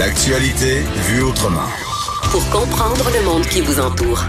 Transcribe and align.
L'actualité 0.00 0.80
vue 1.10 1.22
autrement. 1.24 1.68
Pour 2.30 2.48
comprendre 2.48 3.04
le 3.12 3.22
monde 3.22 3.44
qui 3.44 3.60
vous 3.60 3.78
entoure. 3.80 4.24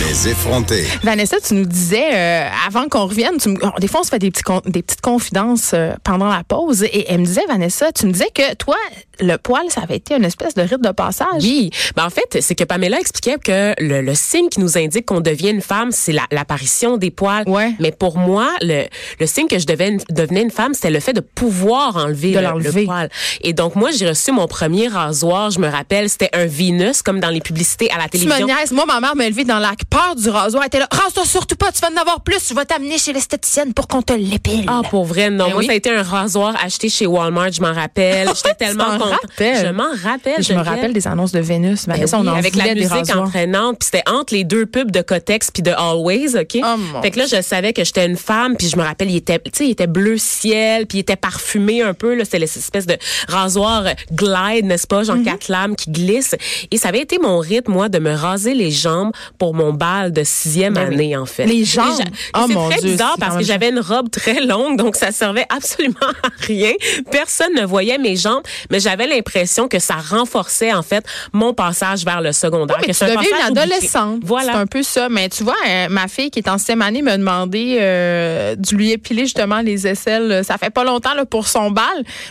Les 0.00 0.28
effronter. 0.28 0.84
Vanessa, 1.02 1.36
tu 1.40 1.54
nous 1.54 1.64
disais, 1.66 2.04
euh, 2.12 2.48
avant 2.66 2.88
qu'on 2.88 3.06
revienne, 3.06 3.36
tu 3.38 3.48
me- 3.50 3.58
oh, 3.64 3.70
des 3.80 3.86
fois 3.88 4.00
on 4.00 4.04
se 4.04 4.08
fait 4.10 4.18
des, 4.18 4.30
petits 4.30 4.42
con- 4.42 4.60
des 4.66 4.82
petites 4.82 5.00
confidences 5.00 5.70
euh, 5.74 5.92
pendant 6.02 6.28
la 6.28 6.42
pause, 6.44 6.82
et 6.82 7.06
elle 7.08 7.20
me 7.20 7.24
disait, 7.24 7.44
Vanessa, 7.48 7.92
tu 7.92 8.06
me 8.06 8.12
disais 8.12 8.28
que 8.34 8.54
toi, 8.56 8.76
le 9.20 9.36
poil, 9.36 9.62
ça 9.68 9.82
avait 9.82 9.96
été 9.96 10.14
une 10.16 10.24
espèce 10.24 10.54
de 10.54 10.62
rite 10.62 10.82
de 10.82 10.90
passage. 10.90 11.42
Oui, 11.42 11.70
ben 11.96 12.04
en 12.06 12.10
fait, 12.10 12.40
c'est 12.40 12.54
que 12.54 12.64
Pamela 12.64 12.98
expliquait 12.98 13.36
que 13.42 13.74
le, 13.80 14.00
le 14.02 14.14
signe 14.14 14.48
qui 14.48 14.60
nous 14.60 14.76
indique 14.76 15.06
qu'on 15.06 15.20
devient 15.20 15.50
une 15.50 15.60
femme, 15.62 15.90
c'est 15.92 16.12
la- 16.12 16.26
l'apparition 16.32 16.96
des 16.96 17.10
poils. 17.10 17.48
Ouais. 17.48 17.72
Mais 17.78 17.92
pour 17.92 18.18
moi, 18.18 18.50
le, 18.62 18.84
le 19.20 19.26
signe 19.26 19.46
que 19.46 19.58
je 19.58 19.66
devais, 19.66 19.96
devenais 20.10 20.42
une 20.42 20.50
femme, 20.50 20.74
c'était 20.74 20.90
le 20.90 21.00
fait 21.00 21.12
de 21.12 21.20
pouvoir 21.20 21.96
enlever, 21.96 22.32
De 22.32 22.40
le, 22.40 22.58
le 22.60 22.84
poil. 22.84 23.08
Et 23.42 23.52
donc 23.52 23.76
moi, 23.76 23.90
j'ai 23.92 24.08
reçu 24.08 24.32
mon 24.32 24.46
premier 24.48 24.88
rasoir. 24.88 25.50
Je 25.50 25.60
me 25.60 25.68
rappelle, 25.68 26.10
c'était 26.10 26.30
un 26.32 26.46
Venus, 26.46 27.02
comme 27.02 27.20
dans 27.20 27.30
les 27.30 27.40
publicités 27.40 27.90
à 27.90 27.98
la 27.98 28.08
Tu 28.08 28.18
me 28.18 28.22
télévision. 28.24 28.46
niaises. 28.46 28.72
Moi, 28.72 28.84
ma 28.86 29.00
mère 29.00 29.14
m'a 29.16 29.26
élevé 29.26 29.44
dans 29.44 29.58
la 29.60 29.74
peur 29.84 30.14
du 30.16 30.28
rasoir. 30.28 30.64
Était 30.64 30.78
là, 30.78 30.88
rase-toi 30.90 31.24
surtout 31.24 31.56
pas, 31.56 31.72
tu 31.72 31.80
vas 31.80 31.88
en 31.88 32.00
avoir 32.00 32.20
plus, 32.22 32.48
je 32.48 32.54
vais 32.54 32.64
t'amener 32.64 32.98
chez 32.98 33.12
l'esthéticienne 33.12 33.74
pour 33.74 33.88
qu'on 33.88 34.02
te 34.02 34.12
l'épile. 34.12 34.64
Ah, 34.66 34.82
pour 34.90 35.04
vrai, 35.04 35.30
non. 35.30 35.46
Ben 35.46 35.50
moi, 35.50 35.60
oui. 35.60 35.66
ça 35.66 35.72
a 35.72 35.74
été 35.74 35.90
un 35.90 36.02
rasoir 36.02 36.54
acheté 36.62 36.88
chez 36.88 37.06
Walmart, 37.06 37.52
je 37.52 37.60
m'en 37.60 37.72
rappelle. 37.72 38.28
J'étais 38.34 38.54
tellement 38.54 38.98
t'en 38.98 38.98
contente. 38.98 39.20
Je 39.38 39.70
m'en 39.70 39.90
rappelle. 40.02 40.42
je 40.42 40.52
me 40.52 40.62
rappelle 40.62 40.92
des 40.92 41.06
annonces 41.06 41.32
de 41.32 41.40
Vénus. 41.40 41.86
Ben 41.86 41.94
Vanessa, 41.94 42.18
on 42.18 42.22
oui, 42.22 42.28
en 42.28 42.34
avec 42.34 42.54
la 42.56 42.74
musique 42.74 43.14
entraînante, 43.14 43.78
puis 43.80 43.88
c'était 43.92 44.08
entre 44.08 44.34
les 44.34 44.44
deux 44.44 44.66
pubs 44.66 44.90
de 44.90 45.02
Cotex 45.02 45.50
puis 45.50 45.62
de 45.62 45.70
Always, 45.70 46.36
OK? 46.36 46.56
Oh, 46.56 46.76
mon 46.76 47.02
Fait 47.02 47.10
que 47.10 47.18
là 47.18 47.26
je 47.26 47.42
savais 47.42 47.72
que 47.72 47.84
j'étais 47.84 48.06
une 48.06 48.16
femme, 48.16 48.56
puis 48.56 48.68
je 48.68 48.76
me 48.76 48.82
rappelle 48.82 49.10
il 49.10 49.16
était 49.16 49.38
tu 49.38 49.50
sais, 49.52 49.66
il 49.66 49.70
était 49.70 49.86
bleu 49.86 50.16
ciel, 50.18 50.86
puis 50.86 50.98
il 50.98 51.00
était 51.00 51.16
parfumé 51.16 51.82
un 51.82 51.94
peu 51.94 52.14
là, 52.14 52.24
c'était 52.24 52.38
l'espèce 52.38 52.86
de 52.86 52.96
rasoir 53.28 53.84
glide, 54.12 54.64
n'est-ce 54.64 54.86
pas, 54.86 55.02
genre 55.02 55.16
quatre 55.24 55.48
lames 55.48 55.76
qui 55.76 55.90
glissent 55.90 56.36
et 56.70 56.76
ça 56.76 56.88
avait 56.88 57.00
été 57.00 57.18
mon 57.18 57.38
rythme 57.38 57.72
moi 57.72 57.88
de 57.88 57.98
me 57.98 58.12
raser 58.12 58.54
les 58.54 58.70
jambes 58.70 59.12
pour 59.38 59.54
mon 59.54 59.63
bal 59.72 60.12
de 60.12 60.22
sixième 60.24 60.74
Ben 60.74 60.88
oui. 60.88 60.94
année 60.94 61.16
en 61.16 61.26
fait. 61.26 61.46
Les 61.46 61.64
jambes? 61.64 62.00
Oh, 62.36 62.44
c'est 62.46 62.54
mon 62.54 62.68
très 62.68 62.80
Dieu, 62.80 62.90
bizarre 62.90 63.16
parce 63.18 63.36
que 63.36 63.44
j'avais 63.44 63.70
une 63.70 63.80
robe 63.80 64.10
très 64.10 64.40
longue 64.40 64.76
donc 64.76 64.96
ça 64.96 65.12
servait 65.12 65.46
absolument 65.48 65.94
à 66.22 66.28
rien. 66.40 66.72
Personne 67.10 67.54
ne 67.54 67.64
voyait 67.64 67.98
mes 67.98 68.16
jambes, 68.16 68.42
mais 68.70 68.80
j'avais 68.80 69.06
l'impression 69.06 69.68
que 69.68 69.78
ça 69.78 69.94
renforçait 69.94 70.72
en 70.72 70.82
fait 70.82 71.04
mon 71.32 71.54
passage 71.54 72.04
vers 72.04 72.20
le 72.20 72.32
secondaire. 72.32 72.78
Mais 72.80 72.92
que 72.92 72.98
tu 72.98 73.04
deviens 73.04 73.48
une 73.50 73.58
adolescente. 73.58 74.20
Voilà. 74.24 74.52
C'est 74.52 74.58
un 74.58 74.66
peu 74.66 74.82
ça. 74.82 75.08
Mais 75.08 75.28
tu 75.28 75.44
vois, 75.44 75.54
euh, 75.68 75.88
ma 75.88 76.08
fille 76.08 76.30
qui 76.30 76.40
est 76.40 76.48
en 76.48 76.58
sixième 76.58 76.82
année 76.82 77.02
m'a 77.02 77.16
demandé 77.16 77.78
euh, 77.80 78.56
de 78.56 78.74
lui 78.74 78.92
épiler 78.92 79.22
justement 79.22 79.60
les 79.60 79.86
aisselles. 79.86 80.44
Ça 80.44 80.58
fait 80.58 80.70
pas 80.70 80.84
longtemps 80.84 81.14
là, 81.14 81.24
pour 81.24 81.48
son 81.48 81.70
bal. 81.70 81.84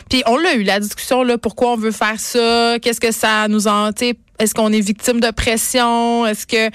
Puis 0.09 0.23
on 0.25 0.37
l'a 0.37 0.55
eu, 0.55 0.63
la 0.63 0.79
discussion, 0.79 1.23
là, 1.23 1.37
pourquoi 1.37 1.71
on 1.71 1.77
veut 1.77 1.91
faire 1.91 2.19
ça, 2.19 2.77
qu'est-ce 2.81 2.99
que 2.99 3.11
ça 3.11 3.47
nous 3.47 3.67
en... 3.67 3.91
Est-ce 4.39 4.53
qu'on 4.53 4.71
est 4.73 4.79
victime 4.79 5.19
de 5.19 5.29
pression? 5.31 6.25
Est-ce 6.25 6.47
que... 6.47 6.67
euh, 6.67 6.69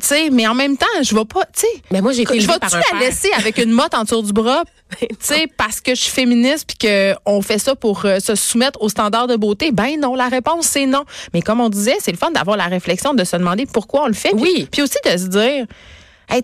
tu 0.00 0.06
sais, 0.06 0.30
mais 0.30 0.46
en 0.46 0.54
même 0.54 0.76
temps, 0.76 0.86
je 1.02 1.14
vais 1.14 1.24
pas... 1.24 1.44
Tu 1.54 1.60
sais, 1.60 1.82
Mais 1.90 2.00
moi, 2.00 2.12
j'ai 2.12 2.22
été 2.22 2.40
je 2.40 2.46
vais-tu 2.46 2.58
la 2.74 2.80
père. 2.80 3.00
laisser 3.00 3.30
avec 3.36 3.58
une 3.58 3.70
motte 3.70 3.94
en 3.94 4.04
dessous 4.04 4.22
du 4.22 4.32
bras? 4.32 4.62
tu 5.00 5.06
sais, 5.20 5.46
parce 5.56 5.80
que 5.80 5.94
je 5.94 6.00
suis 6.00 6.10
féministe 6.12 6.64
puis 6.66 6.78
que 6.78 7.14
on 7.26 7.42
fait 7.42 7.58
ça 7.58 7.76
pour 7.76 8.04
euh, 8.06 8.18
se 8.18 8.34
soumettre 8.34 8.80
aux 8.82 8.88
standards 8.88 9.28
de 9.28 9.36
beauté? 9.36 9.70
Ben 9.72 10.00
non, 10.00 10.14
la 10.14 10.28
réponse 10.28 10.66
c'est 10.66 10.86
non. 10.86 11.04
Mais 11.32 11.42
comme 11.42 11.60
on 11.60 11.68
disait, 11.68 11.96
c'est 12.00 12.10
le 12.12 12.18
fun 12.18 12.30
d'avoir 12.32 12.56
la 12.56 12.66
réflexion 12.66 13.14
de 13.14 13.22
se 13.24 13.36
demander 13.36 13.66
pourquoi 13.66 14.04
on 14.04 14.06
le 14.08 14.14
fait. 14.14 14.32
Oui. 14.34 14.66
Puis 14.72 14.82
aussi 14.82 14.98
de 15.04 15.16
se 15.16 15.26
dire. 15.26 15.66
Hey, 16.30 16.42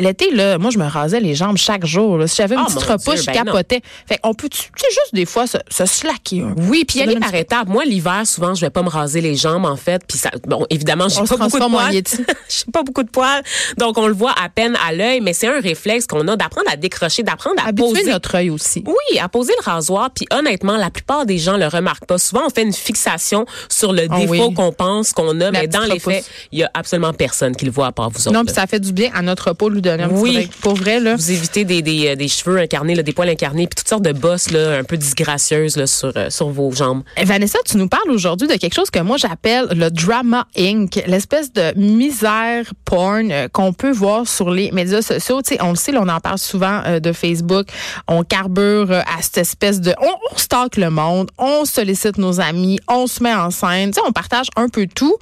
l'été, 0.00 0.30
là, 0.30 0.58
moi, 0.58 0.70
je 0.70 0.78
me 0.78 0.86
rasais 0.86 1.20
les 1.20 1.34
jambes 1.34 1.56
chaque 1.56 1.84
jour. 1.84 2.18
là. 2.18 2.26
Si 2.26 2.36
j'avais 2.36 2.54
une 2.54 2.60
Ah, 2.62 2.66
petite 2.66 2.82
repousse, 2.82 3.20
je 3.22 3.26
ben 3.26 3.32
capotais. 3.44 3.80
Fait 4.08 4.18
on 4.22 4.32
peut, 4.34 4.48
tu 4.48 4.58
sais, 4.58 4.86
juste 4.90 5.12
des 5.14 5.26
fois 5.26 5.46
se, 5.46 5.58
se 5.70 5.86
slacker 5.86 6.42
un 6.42 6.52
peu. 6.54 6.62
Oui, 6.62 6.84
puis 6.84 7.00
aller 7.02 7.16
par 7.18 7.34
étapes. 7.34 7.68
Moi, 7.68 7.84
l'hiver, 7.84 8.22
souvent, 8.26 8.54
je 8.54 8.60
vais 8.60 8.70
pas 8.70 8.82
me 8.82 8.88
raser 8.88 9.20
les 9.20 9.34
jambes, 9.34 9.64
en 9.66 9.76
fait. 9.76 10.02
Puis 10.06 10.18
ça, 10.18 10.30
bon, 10.46 10.64
évidemment, 10.70 11.08
j'ai 11.08 11.16
pas 11.24 11.36
beaucoup 11.36 11.58
de 11.58 11.64
poils. 11.68 11.94
J'ai 12.48 12.70
pas 12.72 12.82
beaucoup 12.82 13.02
de 13.02 13.08
poils, 13.10 13.42
donc 13.78 13.96
on 13.98 14.06
le 14.06 14.12
voit 14.12 14.32
à 14.42 14.48
peine 14.48 14.76
à 14.86 14.92
l'œil. 14.92 15.20
Mais 15.20 15.32
c'est 15.32 15.46
un 15.48 15.60
réflexe 15.60 16.06
qu'on 16.06 16.26
a 16.28 16.36
d'apprendre 16.36 16.68
à 16.70 16.76
décrocher, 16.76 17.22
d'apprendre 17.22 17.56
à 17.64 17.68
Habituer 17.68 17.88
poser. 17.90 18.10
notre 18.10 18.34
œil 18.36 18.50
aussi. 18.50 18.84
Oui, 18.86 19.18
à 19.18 19.28
poser 19.28 19.52
le 19.58 19.70
rasoir. 19.70 20.10
Puis 20.14 20.26
honnêtement, 20.32 20.76
la 20.76 20.90
plupart 20.90 21.26
des 21.26 21.38
gens 21.38 21.56
le 21.56 21.66
remarquent 21.66 22.06
pas. 22.06 22.18
Souvent, 22.18 22.42
on 22.46 22.50
fait 22.50 22.62
une 22.62 22.72
fixation 22.72 23.46
sur 23.68 23.92
le 23.92 24.06
Ah 24.10 24.18
défaut 24.18 24.32
oui. 24.48 24.54
qu'on 24.54 24.72
pense 24.72 25.12
qu'on 25.12 25.40
a, 25.40 25.50
mais 25.50 25.66
dans 25.66 25.80
les 25.80 25.94
repousse. 25.94 26.14
faits, 26.14 26.30
il 26.52 26.60
y 26.60 26.62
a 26.64 26.70
absolument 26.74 27.12
personne 27.12 27.56
qui 27.56 27.64
le 27.64 27.70
voit 27.72 27.86
à 27.88 27.92
part 27.92 28.10
vous 28.10 28.20
autres. 28.28 28.32
Non, 28.32 28.44
puis 28.44 28.54
ça 28.54 28.66
fait 28.66 28.80
du 28.80 28.92
bien 28.92 29.10
à 29.14 29.22
notre 29.24 29.52
peau 29.52 29.68
lui 29.68 29.82
donner 29.82 30.04
un 30.04 30.08
petit 30.08 30.20
Oui. 30.22 30.32
break. 30.34 30.50
Pour 30.60 30.74
vrai, 30.74 31.00
là. 31.00 31.16
vous 31.16 31.30
évitez 31.32 31.64
des, 31.64 31.82
des, 31.82 32.08
euh, 32.08 32.16
des 32.16 32.28
cheveux 32.28 32.58
incarnés, 32.58 32.94
là, 32.94 33.02
des 33.02 33.12
poils 33.12 33.28
incarnés, 33.28 33.66
puis 33.66 33.74
toutes 33.76 33.88
sortes 33.88 34.02
de 34.04 34.12
bosses 34.12 34.50
là, 34.50 34.78
un 34.78 34.84
peu 34.84 34.96
disgracieuses 34.96 35.76
là, 35.76 35.86
sur, 35.86 36.12
euh, 36.16 36.30
sur 36.30 36.48
vos 36.50 36.70
jambes. 36.72 37.02
Vanessa, 37.22 37.58
tu 37.66 37.76
nous 37.76 37.88
parles 37.88 38.10
aujourd'hui 38.10 38.46
de 38.48 38.54
quelque 38.54 38.74
chose 38.74 38.90
que 38.90 39.00
moi 39.00 39.16
j'appelle 39.16 39.66
le 39.74 39.90
drama 39.90 40.46
inc, 40.56 41.02
l'espèce 41.06 41.52
de 41.52 41.72
misère 41.76 42.64
porn 42.84 43.30
euh, 43.30 43.48
qu'on 43.48 43.72
peut 43.72 43.90
voir 43.92 44.28
sur 44.28 44.50
les 44.50 44.70
médias 44.72 45.02
sociaux. 45.02 45.42
Tu 45.42 45.54
sais, 45.54 45.62
on 45.62 45.70
le 45.70 45.76
sait, 45.76 45.92
là, 45.92 46.00
on 46.02 46.08
en 46.08 46.20
parle 46.20 46.38
souvent 46.38 46.82
euh, 46.86 47.00
de 47.00 47.12
Facebook. 47.12 47.66
On 48.08 48.22
carbure 48.22 48.90
à 48.92 49.22
cette 49.22 49.38
espèce 49.38 49.80
de, 49.80 49.94
on, 50.00 50.10
on 50.32 50.36
stocke 50.36 50.76
le 50.76 50.90
monde, 50.90 51.30
on 51.38 51.64
sollicite 51.64 52.18
nos 52.18 52.40
amis, 52.40 52.78
on 52.88 53.06
se 53.06 53.22
met 53.22 53.34
en 53.34 53.50
scène. 53.50 53.90
Tu 53.90 54.00
sais, 54.00 54.06
on 54.06 54.12
partage 54.12 54.46
un 54.56 54.68
peu 54.68 54.86
tout. 54.86 55.16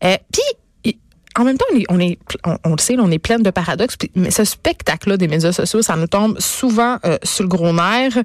Puis 0.00 0.42
en 1.40 1.44
même 1.44 1.58
temps, 1.58 1.66
on 1.72 1.78
est, 1.78 1.84
on, 1.88 1.98
est, 2.00 2.18
on, 2.44 2.56
on 2.64 2.70
le 2.72 2.78
sait, 2.80 2.96
on 2.98 3.10
est 3.10 3.18
plein 3.18 3.38
de 3.38 3.50
paradoxes. 3.50 3.96
puis- 3.96 4.10
Mais 4.14 4.30
ce 4.30 4.44
spectacle-là 4.44 5.16
des 5.16 5.28
médias 5.28 5.52
sociaux, 5.52 5.82
ça 5.82 5.96
nous 5.96 6.06
tombe 6.06 6.38
souvent 6.40 6.98
euh, 7.04 7.18
sur 7.22 7.44
le 7.44 7.48
gros 7.48 7.72
nerf. 7.72 8.18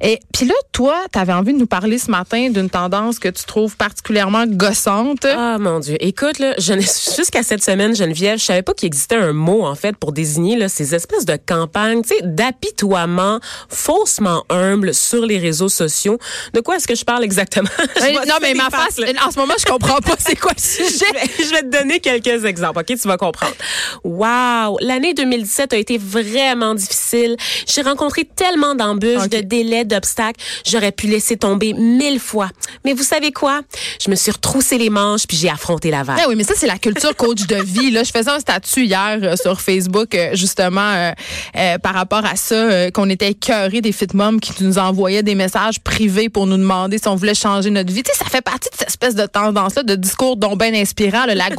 Et 0.00 0.20
puis 0.32 0.46
là, 0.46 0.54
toi, 0.72 0.96
tu 1.12 1.18
avais 1.18 1.32
envie 1.32 1.52
de 1.52 1.58
nous 1.58 1.66
parler 1.66 1.98
ce 1.98 2.10
matin 2.10 2.50
d'une 2.50 2.70
tendance 2.70 3.18
que 3.18 3.28
tu 3.28 3.44
trouves 3.44 3.76
particulièrement 3.76 4.46
gossante. 4.46 5.24
Ah 5.24 5.58
mon 5.58 5.80
Dieu. 5.80 5.96
Écoute, 6.00 6.38
là, 6.38 6.54
je 6.58 6.72
n'ai- 6.72 6.82
jusqu'à 6.82 7.42
cette 7.42 7.62
semaine, 7.62 7.94
Geneviève, 7.96 8.38
je 8.38 8.44
savais 8.44 8.62
pas 8.62 8.74
qu'il 8.74 8.86
existait 8.86 9.16
un 9.16 9.32
mot, 9.32 9.64
en 9.64 9.74
fait, 9.74 9.96
pour 9.96 10.12
désigner 10.12 10.56
là, 10.56 10.68
ces 10.68 10.94
espèces 10.94 11.24
de 11.24 11.36
campagnes, 11.36 12.02
tu 12.02 12.08
sais, 12.08 12.20
d'apitoiement 12.22 13.40
faussement 13.68 14.44
humble 14.50 14.94
sur 14.94 15.24
les 15.26 15.38
réseaux 15.38 15.68
sociaux. 15.68 16.18
De 16.52 16.60
quoi 16.60 16.76
est-ce 16.76 16.86
que 16.86 16.94
je 16.94 17.04
parle 17.04 17.24
exactement? 17.24 17.68
Je 17.96 18.12
vois 18.12 18.26
non, 18.26 18.34
mais 18.40 18.54
ma 18.54 18.70
face, 18.70 18.98
en 19.26 19.30
ce 19.30 19.38
moment, 19.38 19.54
je 19.58 19.64
comprends 19.64 19.98
pas 19.98 20.14
c'est 20.18 20.36
quoi 20.36 20.52
le 20.56 20.60
sujet. 20.62 21.04
Je 21.08 21.12
vais, 21.14 21.44
je 21.48 21.50
vais 21.50 21.62
te 21.62 21.78
donner 21.78 22.00
quelques 22.00 22.43
exemples, 22.46 22.80
OK? 22.80 22.86
Tu 22.86 23.08
vas 23.08 23.16
comprendre. 23.16 23.54
Wow! 24.04 24.78
L'année 24.80 25.14
2017 25.14 25.72
a 25.72 25.76
été 25.76 25.98
vraiment 25.98 26.74
difficile. 26.74 27.36
J'ai 27.66 27.82
rencontré 27.82 28.24
tellement 28.24 28.74
d'embûches, 28.74 29.28
de 29.28 29.40
délais, 29.40 29.84
d'obstacles. 29.84 30.40
J'aurais 30.66 30.92
pu 30.92 31.06
laisser 31.06 31.36
tomber 31.36 31.72
mille 31.72 32.20
fois. 32.20 32.50
Mais 32.84 32.92
vous 32.92 33.02
savez 33.02 33.32
quoi? 33.32 33.60
Je 34.04 34.10
me 34.10 34.16
suis 34.16 34.30
retroussé 34.30 34.78
les 34.78 34.90
manches 34.90 35.26
puis 35.26 35.36
j'ai 35.36 35.50
affronté 35.50 35.90
la 35.90 36.02
vague. 36.02 36.18
Ah 36.20 36.26
oui, 36.28 36.34
mais 36.36 36.44
ça, 36.44 36.54
c'est 36.56 36.66
la 36.66 36.78
culture 36.78 37.14
coach 37.16 37.46
de 37.46 37.56
vie. 37.56 37.90
Là. 37.90 38.02
Je 38.02 38.10
faisais 38.10 38.30
un 38.30 38.40
statut 38.40 38.84
hier 38.84 39.18
euh, 39.22 39.36
sur 39.36 39.60
Facebook, 39.60 40.14
euh, 40.14 40.30
justement, 40.34 41.12
euh, 41.56 41.78
par 41.78 41.94
rapport 41.94 42.24
à 42.24 42.36
ça, 42.36 42.90
qu'on 42.90 43.08
était 43.10 43.30
écœurés 43.30 43.80
des 43.80 43.92
fit 43.92 44.06
moms 44.14 44.38
qui 44.38 44.52
nous 44.62 44.78
envoyaient 44.78 45.22
des 45.22 45.34
messages 45.34 45.80
privés 45.80 46.28
pour 46.28 46.46
nous 46.46 46.56
demander 46.56 46.98
si 46.98 47.08
on 47.08 47.14
voulait 47.14 47.34
changer 47.34 47.70
notre 47.70 47.92
vie. 47.92 48.02
Tu 48.02 48.12
sais, 48.12 48.18
ça 48.24 48.30
fait 48.30 48.42
partie 48.42 48.68
de 48.70 48.76
cette 48.76 48.88
espèce 48.88 49.14
de 49.14 49.26
tendance-là, 49.26 49.82
de 49.82 49.94
discours 49.94 50.36
dont 50.36 50.56
bien 50.56 50.74
inspirant, 50.74 51.26
là, 51.26 51.34
la 51.34 51.50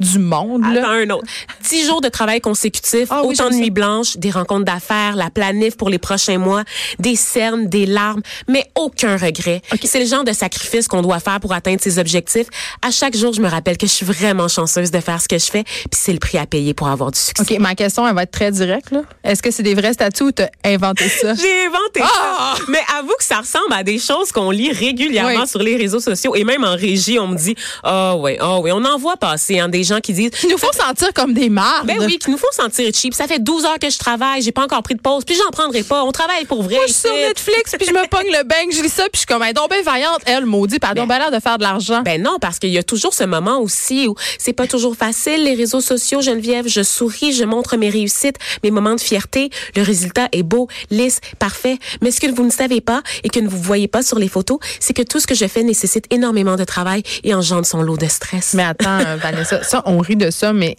du 0.00 0.18
monde. 0.18 0.62
Là. 0.62 0.80
Attends 0.80 0.90
un 0.90 1.10
autre. 1.10 1.26
Dix 1.68 1.86
jours 1.86 2.00
de 2.00 2.08
travail 2.08 2.40
consécutifs, 2.40 3.08
Ah 3.10 3.22
oui, 3.22 3.34
autant 3.34 3.44
de 3.46 3.50
j'aime 3.50 3.52
ça. 3.52 3.58
nuits 3.58 3.70
blanches, 3.70 4.16
des 4.16 4.30
rencontres 4.30 4.64
d'affaires, 4.64 5.16
la 5.16 5.30
planif 5.30 5.76
pour 5.76 5.90
les 5.90 5.98
prochains 5.98 6.38
mois, 6.38 6.64
des 6.98 7.16
cernes, 7.16 7.68
des 7.68 7.86
larmes, 7.86 8.22
mais 8.48 8.64
aucun 8.74 9.16
regret. 9.16 9.62
C'est 9.84 10.00
le 10.00 10.06
genre 10.06 10.24
de 10.24 10.32
sacrifice 10.32 10.88
qu'on 10.88 11.02
doit 11.02 11.20
faire 11.20 11.40
pour 11.40 11.52
atteindre 11.52 11.80
ses 11.80 11.98
objectifs. 11.98 12.46
À 12.82 12.90
chaque 12.90 13.16
jour, 13.16 13.32
je 13.32 13.40
me 13.40 13.48
rappelle 13.48 13.76
que 13.76 13.86
je 13.86 13.92
suis 13.92 14.06
vraiment 14.06 14.48
chanceuse 14.48 14.90
de 14.90 15.00
faire 15.00 15.20
ce 15.20 15.28
que 15.28 15.38
je 15.38 15.46
fais, 15.46 15.64
puis 15.64 15.88
c'est 15.92 16.12
le 16.12 16.18
prix 16.18 16.38
à 16.38 16.46
payer 16.46 16.74
pour 16.74 16.88
avoir 16.88 17.10
du 17.10 17.18
succès. 17.18 17.42
OK, 17.54 17.58
ma 17.60 17.74
question, 17.74 18.06
elle 18.06 18.14
va 18.14 18.22
être 18.22 18.30
très 18.30 18.50
directe. 18.50 18.94
Est-ce 19.24 19.42
que 19.42 19.50
c'est 19.50 19.62
des 19.62 19.74
vrais 19.74 19.92
statuts 19.92 20.22
ou 20.24 20.32
t'as 20.32 20.48
inventé 20.64 21.08
ça? 21.08 21.34
J'ai 21.34 21.66
inventé 21.66 22.00
Ah! 22.02 22.54
ça. 22.56 22.62
Mais 22.68 22.80
avoue 22.98 23.14
que 23.18 23.24
ça 23.24 23.38
ressemble 23.38 23.72
à 23.72 23.82
des 23.82 23.98
choses 23.98 24.32
qu'on 24.32 24.50
lit 24.50 24.72
régulièrement 24.72 25.42
Oui. 25.42 25.48
sur 25.48 25.60
les 25.62 25.76
réseaux 25.76 26.00
sociaux 26.00 26.34
et 26.34 26.44
même 26.44 26.64
en 26.64 26.74
régie, 26.76 27.18
on 27.18 27.28
me 27.28 27.36
dit 27.36 27.54
ah 27.82 28.16
ouais, 28.16 28.36
ah 28.40 28.58
ouais, 28.60 28.72
on 28.72 28.84
en 28.84 28.98
voit 28.98 29.16
passer 29.18 29.58
hein, 29.58 29.68
des 29.68 29.84
gens 29.84 30.00
qui 30.00 30.12
disent 30.12 30.30
Il 30.44 30.50
nous 30.50 30.58
faut 30.58 30.72
sentir 30.72 31.12
comme 31.12 31.34
des 31.34 31.48
mardes. 31.48 31.86
Ben 31.86 31.98
oui, 32.00 32.18
qui 32.18 32.30
nous 32.30 32.38
font 32.38 32.46
sentir 32.52 32.90
cheap. 32.94 33.14
Ça 33.14 33.26
fait 33.26 33.38
12 33.38 33.64
heures 33.64 33.78
que 33.78 33.90
je 33.90 33.98
travaille, 33.98 34.42
j'ai 34.42 34.52
pas 34.52 34.62
encore 34.62 34.82
pris 34.82 34.94
de 34.94 35.00
pause, 35.00 35.24
puis 35.24 35.36
j'en 35.36 35.50
prendrai 35.50 35.82
pas. 35.82 36.04
On 36.04 36.12
travaille 36.12 36.44
pour 36.44 36.62
vrai. 36.62 36.76
Moi, 36.76 36.86
je 36.86 36.92
suis 36.92 37.02
sur. 37.02 37.14
Netflix, 37.14 37.74
puis 37.78 37.86
je 37.86 37.92
me 37.92 38.08
pogne 38.08 38.28
le 38.30 38.44
bang, 38.44 38.66
je 38.70 38.82
lis 38.82 38.88
ça, 38.88 39.04
puis 39.04 39.10
je 39.14 39.18
suis 39.18 39.26
comme, 39.26 39.42
est 39.42 39.52
donc 39.52 39.70
bien 39.70 39.82
vaillante, 39.82 40.20
elle, 40.26 40.46
maudit, 40.46 40.78
pardon, 40.78 41.06
ben, 41.06 41.18
l'air 41.18 41.30
de 41.30 41.40
faire 41.40 41.58
de 41.58 41.62
l'argent. 41.62 42.02
Ben 42.02 42.22
non, 42.22 42.38
parce 42.40 42.58
qu'il 42.58 42.70
y 42.70 42.78
a 42.78 42.82
toujours 42.82 43.12
ce 43.12 43.24
moment 43.24 43.58
aussi 43.58 44.08
où 44.08 44.14
c'est 44.38 44.52
pas 44.52 44.66
toujours 44.66 44.96
facile, 44.96 45.44
les 45.44 45.54
réseaux 45.54 45.80
sociaux, 45.80 46.20
Geneviève. 46.20 46.68
Je 46.68 46.82
souris, 46.82 47.32
je 47.32 47.44
montre 47.44 47.76
mes 47.76 47.90
réussites, 47.90 48.36
mes 48.62 48.70
moments 48.70 48.94
de 48.94 49.00
fierté. 49.00 49.50
Le 49.76 49.82
résultat 49.82 50.28
est 50.32 50.42
beau, 50.42 50.68
lisse, 50.90 51.20
parfait. 51.38 51.78
Mais 52.02 52.10
ce 52.10 52.20
que 52.20 52.26
vous 52.26 52.44
ne 52.44 52.50
savez 52.50 52.80
pas 52.80 53.02
et 53.24 53.28
que 53.28 53.40
vous 53.40 53.56
ne 53.56 53.62
voyez 53.62 53.88
pas 53.88 54.02
sur 54.02 54.18
les 54.18 54.28
photos, 54.28 54.58
c'est 54.80 54.94
que 54.94 55.02
tout 55.02 55.20
ce 55.20 55.26
que 55.26 55.34
je 55.34 55.46
fais 55.46 55.62
nécessite 55.62 56.06
énormément 56.10 56.56
de 56.56 56.64
travail 56.64 57.02
et 57.24 57.34
engendre 57.34 57.66
son 57.66 57.82
lot 57.82 57.96
de 57.96 58.06
stress. 58.06 58.54
Mais 58.54 58.64
attends, 58.64 59.07
Vanessa, 59.16 59.62
ça, 59.62 59.82
on 59.86 59.98
rit 59.98 60.16
de 60.16 60.30
ça, 60.30 60.52
mais 60.52 60.76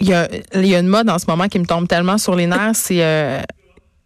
il 0.00 0.08
y 0.08 0.14
a, 0.14 0.28
une 0.78 0.86
mode 0.86 1.10
en 1.10 1.18
ce 1.18 1.26
moment 1.28 1.48
qui 1.48 1.58
me 1.58 1.66
tombe 1.66 1.86
tellement 1.86 2.18
sur 2.18 2.34
les 2.34 2.46
nerfs, 2.46 2.74
c'est 2.74 3.04
euh, 3.04 3.40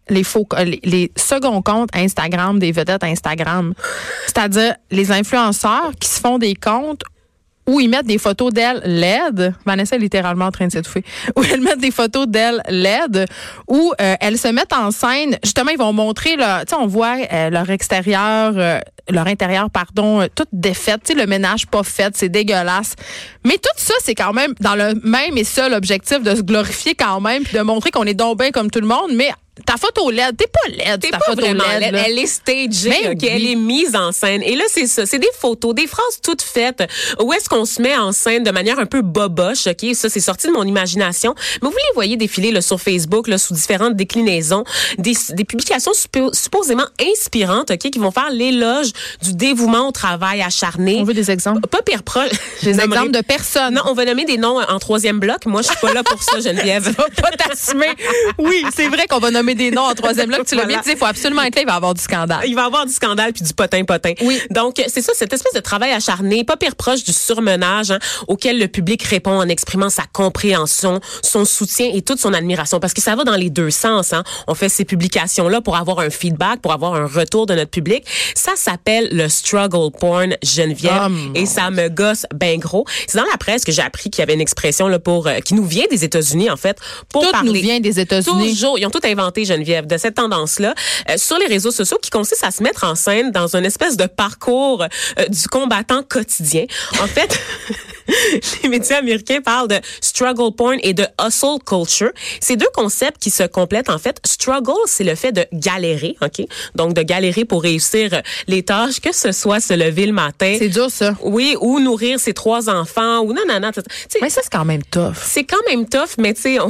les 0.08 0.24
faux 0.24 0.46
les, 0.58 0.80
les 0.82 1.12
seconds 1.16 1.62
comptes 1.62 1.90
Instagram 1.94 2.58
des 2.58 2.72
vedettes 2.72 3.04
Instagram. 3.04 3.74
C'est-à-dire 4.26 4.74
les 4.90 5.12
influenceurs 5.12 5.92
qui 6.00 6.08
se 6.08 6.20
font 6.20 6.38
des 6.38 6.54
comptes 6.54 7.02
où 7.66 7.81
ils 7.81 7.88
mettent 7.88 8.06
des 8.06 8.19
photos 8.19 8.52
d'elle 8.52 8.81
LED. 8.84 9.55
Vanessa 9.64 9.96
est 9.96 9.99
littéralement 9.99 10.46
en 10.46 10.50
train 10.50 10.66
de 10.66 10.72
s'étouffer. 10.72 11.05
Où 11.37 11.43
elles 11.43 11.61
mettent 11.61 11.81
des 11.81 11.90
photos 11.90 12.26
d'elle 12.26 12.62
LED, 12.69 13.26
où 13.69 13.93
euh, 14.00 14.14
elles 14.20 14.38
se 14.38 14.49
mettent 14.49 14.72
en 14.72 14.90
scène. 14.90 15.38
Justement, 15.43 15.70
ils 15.70 15.78
vont 15.78 15.93
montrer, 15.93 16.32
tu 16.32 16.43
sais, 16.43 16.75
on 16.78 16.87
voit 16.87 17.16
euh, 17.32 17.50
leur 17.50 17.70
extérieur, 17.70 18.52
euh, 18.56 18.78
leur 19.11 19.26
intérieur, 19.26 19.70
pardon, 19.70 20.20
euh, 20.20 20.26
toute 20.34 20.49
défaite. 20.52 21.02
Tu 21.05 21.12
sais, 21.12 21.19
le 21.19 21.26
ménage 21.26 21.66
pas 21.66 21.82
fait, 21.82 22.16
c'est 22.16 22.28
dégueulasse. 22.28 22.94
Mais 23.44 23.55
tout 23.55 23.76
ça, 23.76 23.94
c'est 24.02 24.14
quand 24.14 24.32
même 24.32 24.55
dans 24.60 24.75
le 24.75 24.94
même 25.02 25.37
et 25.37 25.44
seul 25.44 25.72
objectif 25.72 26.22
de 26.22 26.34
se 26.34 26.43
glorifier 26.43 26.94
quand 26.94 27.20
même, 27.20 27.43
puis 27.44 27.56
de 27.56 27.62
montrer 27.62 27.90
qu'on 27.90 28.05
est 28.05 28.14
donc 28.14 28.34
comme 28.52 28.70
tout 28.70 28.81
le 28.81 28.87
monde, 28.87 29.12
mais 29.14 29.31
ta 29.66 29.76
photo 29.76 30.10
LED, 30.10 30.36
t'es 30.36 30.48
pas 30.48 30.68
LED, 30.68 31.00
T'es 31.00 31.10
pas 31.10 31.20
photo 31.20 31.40
vraiment 31.42 31.62
LED. 31.78 31.94
Elle 31.94 32.18
est 32.18 32.26
stagée, 32.26 32.88
Mais 32.88 33.08
oui. 33.10 33.28
Elle 33.30 33.46
est 33.46 33.54
mise 33.54 33.94
en 33.94 34.10
scène. 34.10 34.42
Et 34.42 34.56
là, 34.56 34.64
c'est 34.68 34.88
ça. 34.88 35.06
C'est 35.06 35.20
des 35.20 35.30
photos, 35.38 35.74
des 35.76 35.86
phrases 35.86 36.20
toutes 36.24 36.42
faites. 36.42 36.82
Où 37.22 37.32
est-ce 37.32 37.48
qu'on 37.48 37.64
se 37.64 37.80
met 37.80 37.96
en 37.96 38.10
scène 38.10 38.42
de 38.42 38.50
manière 38.50 38.80
un 38.80 38.86
peu 38.86 39.00
boboche, 39.00 39.68
ok? 39.68 39.94
Ça, 39.94 40.08
c'est 40.08 40.18
sorti 40.20 40.48
de 40.48 40.52
mon 40.52 40.64
imagination. 40.64 41.36
Mais 41.62 41.68
vous 41.68 41.76
les 41.76 41.94
voyez 41.94 42.16
défiler 42.16 42.50
là, 42.50 42.60
sur 42.62 42.80
Facebook, 42.80 43.28
là, 43.28 43.38
sous 43.38 43.54
différentes 43.54 43.94
déclinaisons, 43.94 44.64
des, 44.98 45.14
des 45.30 45.44
publications 45.44 45.92
suppo- 45.92 46.34
supposément 46.34 46.86
inspirantes, 47.00 47.70
ok? 47.70 47.78
Qui 47.90 47.98
vont 48.00 48.10
faire 48.10 48.30
l'éloge 48.30 48.88
du 49.22 49.34
dévouement 49.34 49.86
au 49.88 49.92
travail 49.92 50.42
acharné. 50.42 50.96
On 51.00 51.04
veut 51.04 51.14
des 51.14 51.30
exemples. 51.30 51.60
Pas 51.68 51.82
pire 51.82 52.02
proche. 52.02 52.30
Des 52.64 52.80
exemples 52.80 53.12
de 53.12 53.20
personnes. 53.20 53.74
Non, 53.74 53.82
on 53.86 53.94
va 53.94 54.04
nommer 54.04 54.24
des 54.24 54.36
noms 54.36 54.58
en 54.60 54.78
troisième 54.80 55.20
bloc. 55.20 55.46
Moi, 55.46 55.62
je 55.62 55.68
suis 55.68 55.76
pas 55.80 55.92
là 55.92 56.02
pour 56.02 56.20
ça, 56.24 56.40
Geneviève. 56.40 56.82
va 56.98 57.04
pas 57.22 57.30
t'assumer. 57.30 57.86
Oui, 58.38 58.64
c'est 58.74 58.88
vrai 58.88 59.06
qu'on 59.06 59.20
va 59.20 59.30
nommer 59.30 59.44
des 59.52 59.70
noms 59.70 59.82
en 59.82 59.94
troisième 59.94 60.29
bloc. 60.29 60.46
Tu 60.46 60.55
l'as 60.55 60.62
Voilà. 60.64 60.81
bien 60.81 60.82
dit, 60.82 60.93
il 60.93 60.96
faut 60.99 61.05
absolument 61.05 61.43
être 61.43 61.56
là, 61.56 61.62
il 61.62 61.67
va 61.67 61.73
y 61.75 61.76
avoir 61.76 61.93
du 61.94 62.00
scandale. 62.00 62.41
Il 62.46 62.55
va 62.55 62.62
y 62.62 62.64
avoir 62.64 62.87
du 62.87 62.93
scandale 62.93 63.32
puis 63.35 63.43
du 63.44 63.52
potin-potin. 63.52 64.12
Oui. 64.23 64.41
Donc, 64.50 64.82
c'est 64.88 65.02
ça, 65.02 65.12
cette 65.14 65.32
espèce 65.32 65.52
de 65.52 65.61
travail 65.61 65.91
acharné, 65.93 66.44
pas 66.44 66.56
pire 66.56 66.76
proche 66.76 67.05
du 67.05 67.12
surmenage 67.12 67.91
hein, 67.91 67.99
auquel 68.29 68.58
le 68.58 68.69
public 68.69 69.02
répond 69.02 69.32
en 69.38 69.49
exprimant 69.49 69.91
sa 69.91 70.05
compréhension, 70.12 71.00
son 71.23 71.44
soutien 71.44 71.91
et 71.93 72.02
toute 72.02 72.19
son 72.20 72.32
admiration. 72.32 72.81
Parce 72.81 72.94
que 72.94 73.02
ça 73.02 73.14
va 73.17 73.25
dans 73.25 73.37
les 73.37 73.50
deux 73.50 73.70
sens. 73.70 74.12
Hein. 74.12 74.25
On 74.46 74.55
fait 74.55 74.69
ces 74.69 74.85
publications-là 74.85 75.61
pour 75.61 75.76
avoir 75.76 75.99
un 76.00 76.11
feedback, 76.11 76.61
pour 76.61 76.73
avoir 76.73 76.94
un 76.94 77.06
retour 77.06 77.46
de 77.46 77.55
notre 77.55 77.70
public. 77.70 78.05
Ça 78.35 78.52
s'appelle 78.56 79.08
le 79.12 79.29
struggle 79.29 79.91
porn 79.99 80.37
Geneviève. 80.43 81.02
Oh, 81.06 81.08
mon 81.08 81.35
et 81.35 81.46
ça 81.46 81.70
me 81.70 81.88
gosse 81.88 82.26
ben 82.35 82.58
gros. 82.58 82.85
C'est 83.06 83.19
dans 83.19 83.25
la 83.31 83.37
presse 83.37 83.64
que 83.64 83.73
j'ai 83.73 83.82
appris 83.82 84.11
qu'il 84.11 84.20
y 84.20 84.23
avait 84.23 84.35
une 84.35 84.41
expression 84.41 84.88
là 84.88 84.99
pour 84.99 85.26
euh, 85.26 85.41
qui 85.41 85.55
nous 85.55 85.64
vient 85.67 85.85
des 85.91 86.05
États-Unis 86.05 86.50
en 86.50 86.56
fait 86.56 86.79
pour 87.08 87.23
Tout 87.25 87.31
parler 87.32 87.49
nous 87.49 87.55
vient 87.55 87.81
des 87.81 87.99
États-Unis. 88.00 88.50
Toujours, 88.50 88.79
ils 88.79 88.87
ont 88.87 88.91
tout 88.91 89.00
inventé, 89.05 89.33
Geneviève, 89.42 89.86
de 89.86 89.96
cette 89.96 90.14
tendance-là 90.14 90.75
euh, 91.10 91.14
sur 91.16 91.38
les 91.38 91.46
réseaux 91.46 91.70
sociaux 91.70 91.98
qui 92.00 92.10
consiste 92.10 92.44
à 92.44 92.50
se 92.50 92.62
mettre 92.62 92.84
en 92.84 92.94
scène 92.94 93.32
dans 93.32 93.56
une 93.56 93.64
espèce 93.64 93.96
de 93.96 94.06
parcours 94.06 94.84
euh, 95.19 95.26
du 95.26 95.48
combattant 95.48 96.02
quotidien. 96.02 96.66
En 97.02 97.06
fait, 97.06 97.40
les 98.62 98.69
médias 98.69 98.98
américains 98.98 99.40
parlent 99.40 99.69
de 99.69 99.81
struggle 100.00 100.54
porn 100.54 100.78
et 100.82 100.94
de 100.94 101.06
hustle 101.20 101.58
culture. 101.66 102.10
C'est 102.40 102.56
deux 102.56 102.69
concepts 102.75 103.20
qui 103.20 103.31
se 103.31 103.42
complètent 103.44 103.90
en 103.90 103.98
fait. 103.98 104.20
Struggle, 104.25 104.72
c'est 104.86 105.04
le 105.04 105.14
fait 105.14 105.32
de 105.32 105.44
galérer, 105.52 106.16
ok, 106.22 106.46
donc 106.75 106.94
de 106.94 107.02
galérer 107.02 107.44
pour 107.44 107.62
réussir 107.62 108.10
euh, 108.12 108.20
les 108.46 108.62
tâches, 108.62 109.00
que 109.00 109.12
ce 109.12 109.32
soit 109.32 109.60
se 109.60 109.75
lever 109.75 110.06
le 110.06 110.12
matin. 110.12 110.56
C'est 110.58 110.69
dur, 110.69 110.90
ça. 110.90 111.14
Oui, 111.22 111.56
ou 111.60 111.81
nourrir 111.81 112.20
ses 112.20 112.34
trois 112.34 112.69
enfants, 112.69 113.20
ou 113.20 113.32
non, 113.32 113.42
non, 113.48 113.60
non. 113.60 113.70
Mais 114.20 114.31
ça, 114.31 114.40
c'est 114.42 114.52
quand 114.52 114.64
même 114.64 114.82
tough. 114.82 115.14
c'est 115.22 115.44
quand 115.44 115.62
même 115.69 115.88
tough, 115.88 116.16
mais 116.19 116.34
tu 116.34 116.42
sais, 116.42 116.60
on... 116.60 116.69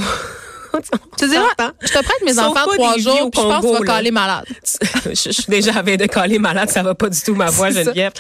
Tu 1.19 1.29
dis, 1.29 1.37
je 1.81 1.89
te 1.89 1.93
prête 1.93 2.23
mes 2.25 2.35
Sauf 2.35 2.47
enfants 2.47 2.67
trois 2.73 2.99
jours, 2.99 3.31
puis 3.31 3.41
je 3.41 3.47
pense 3.47 3.61
que 3.63 3.67
tu 3.67 3.73
vas 3.73 3.81
là. 3.81 3.87
caler 3.87 4.11
malade. 4.11 4.45
je, 5.07 5.15
suis 5.15 5.45
déjà 5.49 5.75
avec 5.77 5.99
de 5.99 6.07
coller 6.07 6.39
malade, 6.39 6.71
ça 6.71 6.83
va 6.83 6.95
pas 6.95 7.09
du 7.09 7.21
tout 7.21 7.35
ma 7.35 7.51
voix. 7.51 7.71
Geneviève. 7.71 8.13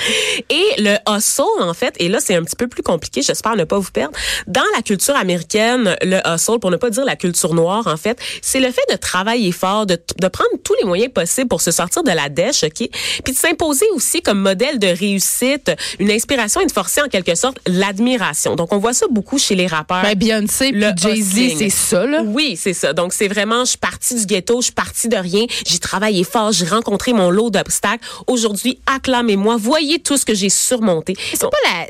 Et 0.48 0.64
le 0.78 0.96
hustle, 1.08 1.42
en 1.60 1.74
fait, 1.74 1.94
et 1.98 2.08
là, 2.08 2.18
c'est 2.20 2.34
un 2.36 2.42
petit 2.42 2.56
peu 2.56 2.68
plus 2.68 2.82
compliqué, 2.82 3.22
j'espère 3.22 3.56
ne 3.56 3.64
pas 3.64 3.78
vous 3.78 3.90
perdre. 3.90 4.16
Dans 4.46 4.62
la 4.76 4.82
culture 4.82 5.16
américaine, 5.16 5.96
le 6.02 6.20
hustle, 6.26 6.58
pour 6.60 6.70
ne 6.70 6.76
pas 6.76 6.90
dire 6.90 7.04
la 7.04 7.16
culture 7.16 7.54
noire, 7.54 7.86
en 7.86 7.96
fait, 7.96 8.18
c'est 8.42 8.60
le 8.60 8.70
fait 8.70 8.84
de 8.90 8.96
travailler 8.96 9.52
fort, 9.52 9.86
de, 9.86 9.98
de 10.20 10.28
prendre 10.28 10.50
tous 10.62 10.74
les 10.74 10.84
moyens 10.84 11.12
possibles 11.12 11.48
pour 11.48 11.60
se 11.60 11.70
sortir 11.70 12.02
de 12.02 12.10
la 12.10 12.28
dèche, 12.28 12.64
OK? 12.64 12.88
Puis 13.24 13.32
de 13.32 13.38
s'imposer 13.38 13.86
aussi 13.94 14.22
comme 14.22 14.38
modèle 14.38 14.78
de 14.78 14.88
réussite, 14.88 15.72
une 15.98 16.10
inspiration 16.10 16.60
et 16.60 16.66
de 16.66 16.72
forcer 16.72 17.02
en 17.02 17.08
quelque 17.08 17.34
sorte 17.34 17.58
l'admiration. 17.66 18.56
Donc, 18.56 18.72
on 18.72 18.78
voit 18.78 18.92
ça 18.92 19.06
beaucoup 19.10 19.38
chez 19.38 19.54
les 19.54 19.66
rappeurs. 19.66 20.02
Ben, 20.02 20.16
Beyoncé 20.16 20.70
Le 20.70 20.90
Jay-Z, 20.96 21.58
c'est 21.58 21.70
ça, 21.70 22.06
là. 22.06 22.22
Oui, 22.24 22.43
c'est 22.56 22.74
ça. 22.74 22.92
Donc, 22.92 23.12
c'est 23.12 23.28
vraiment, 23.28 23.64
je 23.64 23.70
suis 23.70 23.78
partie 23.78 24.14
du 24.14 24.26
ghetto, 24.26 24.60
je 24.60 24.66
suis 24.66 24.72
partie 24.72 25.08
de 25.08 25.16
rien. 25.16 25.46
J'ai 25.66 25.78
travaillé 25.78 26.24
fort, 26.24 26.52
j'ai 26.52 26.66
rencontré 26.66 27.12
mon 27.12 27.30
lot 27.30 27.50
d'obstacles. 27.50 28.04
Aujourd'hui, 28.26 28.78
acclamez-moi. 28.86 29.56
Voyez 29.56 29.98
tout 29.98 30.16
ce 30.16 30.24
que 30.24 30.34
j'ai 30.34 30.50
surmonté. 30.50 31.16
C'est 31.32 31.40
pas 31.40 31.56
la. 31.64 31.86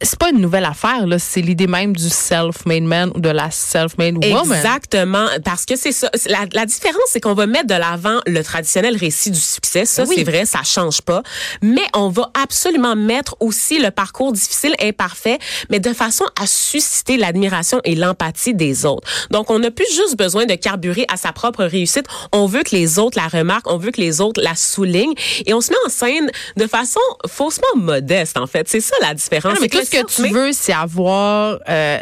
C'est 0.00 0.18
pas 0.18 0.30
une 0.30 0.40
nouvelle 0.40 0.64
affaire, 0.64 1.06
là. 1.06 1.18
C'est 1.18 1.40
l'idée 1.40 1.66
même 1.66 1.94
du 1.96 2.08
self-made 2.08 2.84
man 2.84 3.10
ou 3.14 3.20
de 3.20 3.28
la 3.30 3.50
self-made 3.50 4.24
woman. 4.24 4.56
Exactement, 4.56 5.26
parce 5.44 5.64
que 5.64 5.76
c'est 5.76 5.92
ça. 5.92 6.10
La, 6.26 6.46
la 6.52 6.66
différence, 6.66 7.02
c'est 7.10 7.20
qu'on 7.20 7.34
va 7.34 7.46
mettre 7.46 7.66
de 7.66 7.74
l'avant 7.74 8.20
le 8.26 8.42
traditionnel 8.42 8.96
récit 8.96 9.30
du 9.30 9.40
succès. 9.40 9.84
Ça, 9.84 10.04
Oui. 10.04 10.14
c'est 10.18 10.24
vrai, 10.24 10.46
ça 10.46 10.62
change 10.62 11.02
pas. 11.02 11.22
Mais 11.62 11.82
on 11.94 12.08
va 12.10 12.30
absolument 12.40 12.94
mettre 12.94 13.36
aussi 13.40 13.78
le 13.80 13.90
parcours 13.90 14.32
difficile, 14.32 14.74
imparfait, 14.80 15.38
mais 15.70 15.80
de 15.80 15.92
façon 15.92 16.24
à 16.40 16.46
susciter 16.46 17.16
l'admiration 17.16 17.80
et 17.84 17.94
l'empathie 17.94 18.54
des 18.54 18.86
autres. 18.86 19.08
Donc, 19.30 19.50
on 19.50 19.58
n'a 19.58 19.70
plus 19.70 19.86
juste 19.94 20.16
besoin 20.16 20.46
de 20.46 20.54
carburer 20.54 21.06
à 21.12 21.16
sa 21.16 21.32
propre 21.32 21.64
réussite. 21.64 22.06
On 22.32 22.46
veut 22.46 22.62
que 22.62 22.74
les 22.76 22.98
autres 22.98 23.18
la 23.18 23.26
remarquent, 23.26 23.70
on 23.70 23.78
veut 23.78 23.90
que 23.90 24.00
les 24.00 24.20
autres 24.20 24.40
la 24.40 24.54
soulignent, 24.54 25.14
et 25.46 25.54
on 25.54 25.60
se 25.60 25.70
met 25.70 25.76
en 25.86 25.88
scène 25.88 26.30
de 26.56 26.66
façon 26.66 27.00
faussement 27.28 27.66
modeste. 27.76 28.36
En 28.36 28.46
fait, 28.46 28.68
c'est 28.68 28.80
ça 28.80 28.94
la 29.00 29.14
différence. 29.14 29.54
Non, 29.54 29.60
ce 29.96 30.02
que 30.02 30.06
tu 30.28 30.28
veux, 30.32 30.52
c'est 30.52 30.72
avoir 30.72 31.58
euh, 31.68 31.98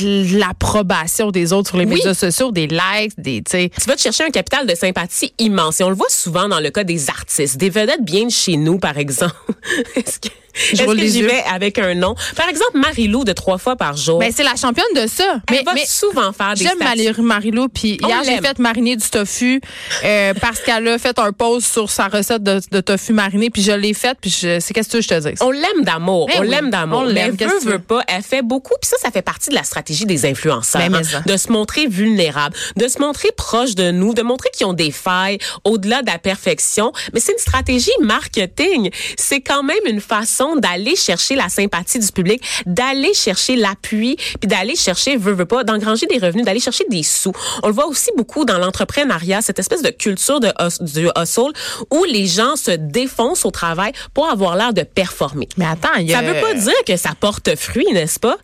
l'approbation 0.00 1.30
des 1.30 1.52
autres 1.52 1.68
sur 1.70 1.78
les 1.78 1.84
Oui. 1.84 1.94
médias 1.96 2.14
sociaux, 2.14 2.52
des 2.52 2.66
likes, 2.68 3.12
des, 3.18 3.42
tu 3.42 3.50
sais. 3.50 3.70
tu 3.80 3.88
vas 3.88 3.96
te 3.96 4.00
chercher 4.02 4.24
un 4.24 4.30
capital 4.30 4.66
de 4.66 4.74
sympathie 4.74 5.32
immense. 5.38 5.80
Et 5.80 5.84
on 5.84 5.90
le 5.90 5.96
voit 5.96 6.08
souvent 6.10 6.48
dans 6.48 6.60
le 6.60 6.70
cas 6.70 6.84
des 6.84 7.10
artistes, 7.10 7.56
des 7.56 7.70
vedettes 7.70 8.04
bien 8.04 8.26
de 8.26 8.30
chez 8.30 8.56
nous, 8.56 8.78
par 8.78 8.98
exemple. 8.98 9.34
Est-ce 9.96 10.20
que, 10.20 10.28
est-ce 10.54 10.84
que 10.84 11.06
j'y 11.06 11.22
vais 11.22 11.42
avec 11.52 11.78
un 11.78 11.94
nom? 11.94 12.14
Par 12.36 12.48
exemple, 12.48 12.78
Marie-Lou 12.78 13.24
de 13.24 13.32
trois 13.32 13.58
fois 13.58 13.76
par 13.76 13.96
jour. 13.96 14.18
Ben, 14.18 14.32
c'est 14.34 14.42
la 14.44 14.56
championne 14.56 14.84
de 14.94 15.06
ça. 15.06 15.40
Elle 15.48 15.56
mais, 15.56 15.62
va 15.64 15.74
mais 15.74 15.86
souvent 15.86 16.32
faire 16.32 16.54
des 16.54 16.64
J'aime 16.64 16.78
Marie-Lou, 17.22 17.68
puis 17.68 17.98
hier, 18.02 18.22
j'ai 18.24 18.38
fait 18.38 18.58
mariner 18.58 18.96
du 18.96 19.08
tofu 19.08 19.60
euh, 20.04 20.34
parce 20.40 20.60
qu'elle 20.60 20.86
a 20.88 20.98
fait 20.98 21.18
un 21.18 21.32
post 21.32 21.72
sur 21.72 21.90
sa 21.90 22.08
recette 22.08 22.42
de, 22.42 22.60
de 22.70 22.80
tofu 22.80 23.12
mariné, 23.12 23.50
puis 23.50 23.62
je 23.62 23.72
l'ai 23.72 23.94
faite, 23.94 24.18
puis 24.20 24.30
c'est 24.30 24.60
qu'est-ce 24.72 24.88
que 24.88 25.00
je 25.00 25.08
te 25.08 25.28
dis? 25.28 25.34
On 25.40 25.50
l'aime 25.50 25.84
d'amour. 25.84 26.26
Ben 26.26 26.34
on 26.38 26.40
oui, 26.42 26.48
l'aime 26.48 26.70
d'amour. 26.70 27.00
on 27.00 27.04
l'aime. 27.04 27.36
Qu'est-ce 27.36 27.54
que 27.54 27.58
tu 27.60 27.66
veux? 27.66 27.72
veut 27.72 27.78
pas, 27.78 28.02
elle 28.08 28.22
fait 28.22 28.42
beaucoup. 28.42 28.74
Puis 28.80 28.88
ça, 28.88 28.96
ça 29.00 29.10
fait 29.10 29.22
partie 29.22 29.50
de 29.50 29.54
la 29.54 29.64
stratégie 29.64 30.06
des 30.06 30.26
influenceurs. 30.26 30.80
Ben, 30.80 30.94
hein, 30.94 31.22
de 31.26 31.36
se 31.36 31.50
montrer 31.52 31.86
vulnérable, 31.86 32.56
de 32.76 32.88
se 32.88 32.98
montrer 33.00 33.28
proche 33.36 33.74
de 33.74 33.90
nous, 33.90 34.14
de 34.14 34.22
montrer 34.22 34.48
qu'ils 34.50 34.66
ont 34.66 34.72
des 34.72 34.90
failles 34.90 35.38
au-delà 35.64 36.02
de 36.02 36.10
la 36.10 36.18
perfection. 36.18 36.92
Mais 37.12 37.20
c'est 37.20 37.32
une 37.32 37.38
stratégie 37.38 37.90
marketing. 38.00 38.90
C'est 39.16 39.40
quand 39.40 39.62
même 39.62 39.78
une 39.86 40.00
façon 40.00 40.39
d'aller 40.56 40.96
chercher 40.96 41.34
la 41.34 41.48
sympathie 41.48 41.98
du 41.98 42.10
public, 42.12 42.42
d'aller 42.66 43.14
chercher 43.14 43.56
l'appui, 43.56 44.16
puis 44.40 44.48
d'aller 44.48 44.76
chercher, 44.76 45.16
veut, 45.16 45.32
veut 45.32 45.46
pas, 45.46 45.64
d'engranger 45.64 46.06
des 46.06 46.18
revenus, 46.18 46.44
d'aller 46.44 46.60
chercher 46.60 46.84
des 46.88 47.02
sous. 47.02 47.32
On 47.62 47.68
le 47.68 47.74
voit 47.74 47.86
aussi 47.86 48.10
beaucoup 48.16 48.44
dans 48.44 48.58
l'entrepreneuriat, 48.58 49.42
cette 49.42 49.58
espèce 49.58 49.82
de 49.82 49.90
culture 49.90 50.40
de 50.40 50.50
du 50.80 51.08
hustle 51.18 51.52
où 51.90 52.04
les 52.04 52.26
gens 52.26 52.56
se 52.56 52.70
défoncent 52.70 53.44
au 53.44 53.50
travail 53.50 53.92
pour 54.14 54.28
avoir 54.28 54.56
l'air 54.56 54.72
de 54.72 54.82
performer. 54.82 55.48
Mais 55.56 55.66
attends, 55.66 55.94
il 55.98 56.08
y 56.08 56.14
a... 56.14 56.18
Ça 56.18 56.22
veut 56.22 56.40
pas 56.40 56.54
dire 56.54 56.84
que 56.86 56.96
ça 56.96 57.10
porte 57.18 57.56
fruit, 57.56 57.86
n'est-ce 57.92 58.18
pas? 58.18 58.36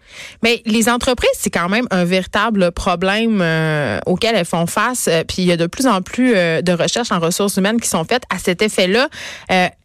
Mais 0.43 0.63
les 0.65 0.89
entreprises, 0.89 1.31
c'est 1.39 1.51
quand 1.51 1.69
même 1.69 1.87
un 1.91 2.05
véritable 2.05 2.73
problème 2.73 3.41
euh, 3.43 3.99
auquel 4.07 4.35
elles 4.35 4.45
font 4.47 4.67
face. 4.67 5.09
Euh, 5.09 5.25
Puis 5.25 5.39
il 5.39 5.45
y 5.47 5.53
a 5.53 5.57
de 5.57 5.67
plus 5.67 5.87
en 5.87 6.03
plus 6.03 6.35
euh, 6.35 6.63
de 6.63 6.73
recherches 6.73 7.13
en 7.13 7.21
ressources 7.21 7.57
humaines 7.57 7.81
qui 7.81 7.89
sont 7.89 8.05
faites 8.05 8.25
à 8.31 8.39
cet 8.39 8.63
effet-là. 8.63 9.09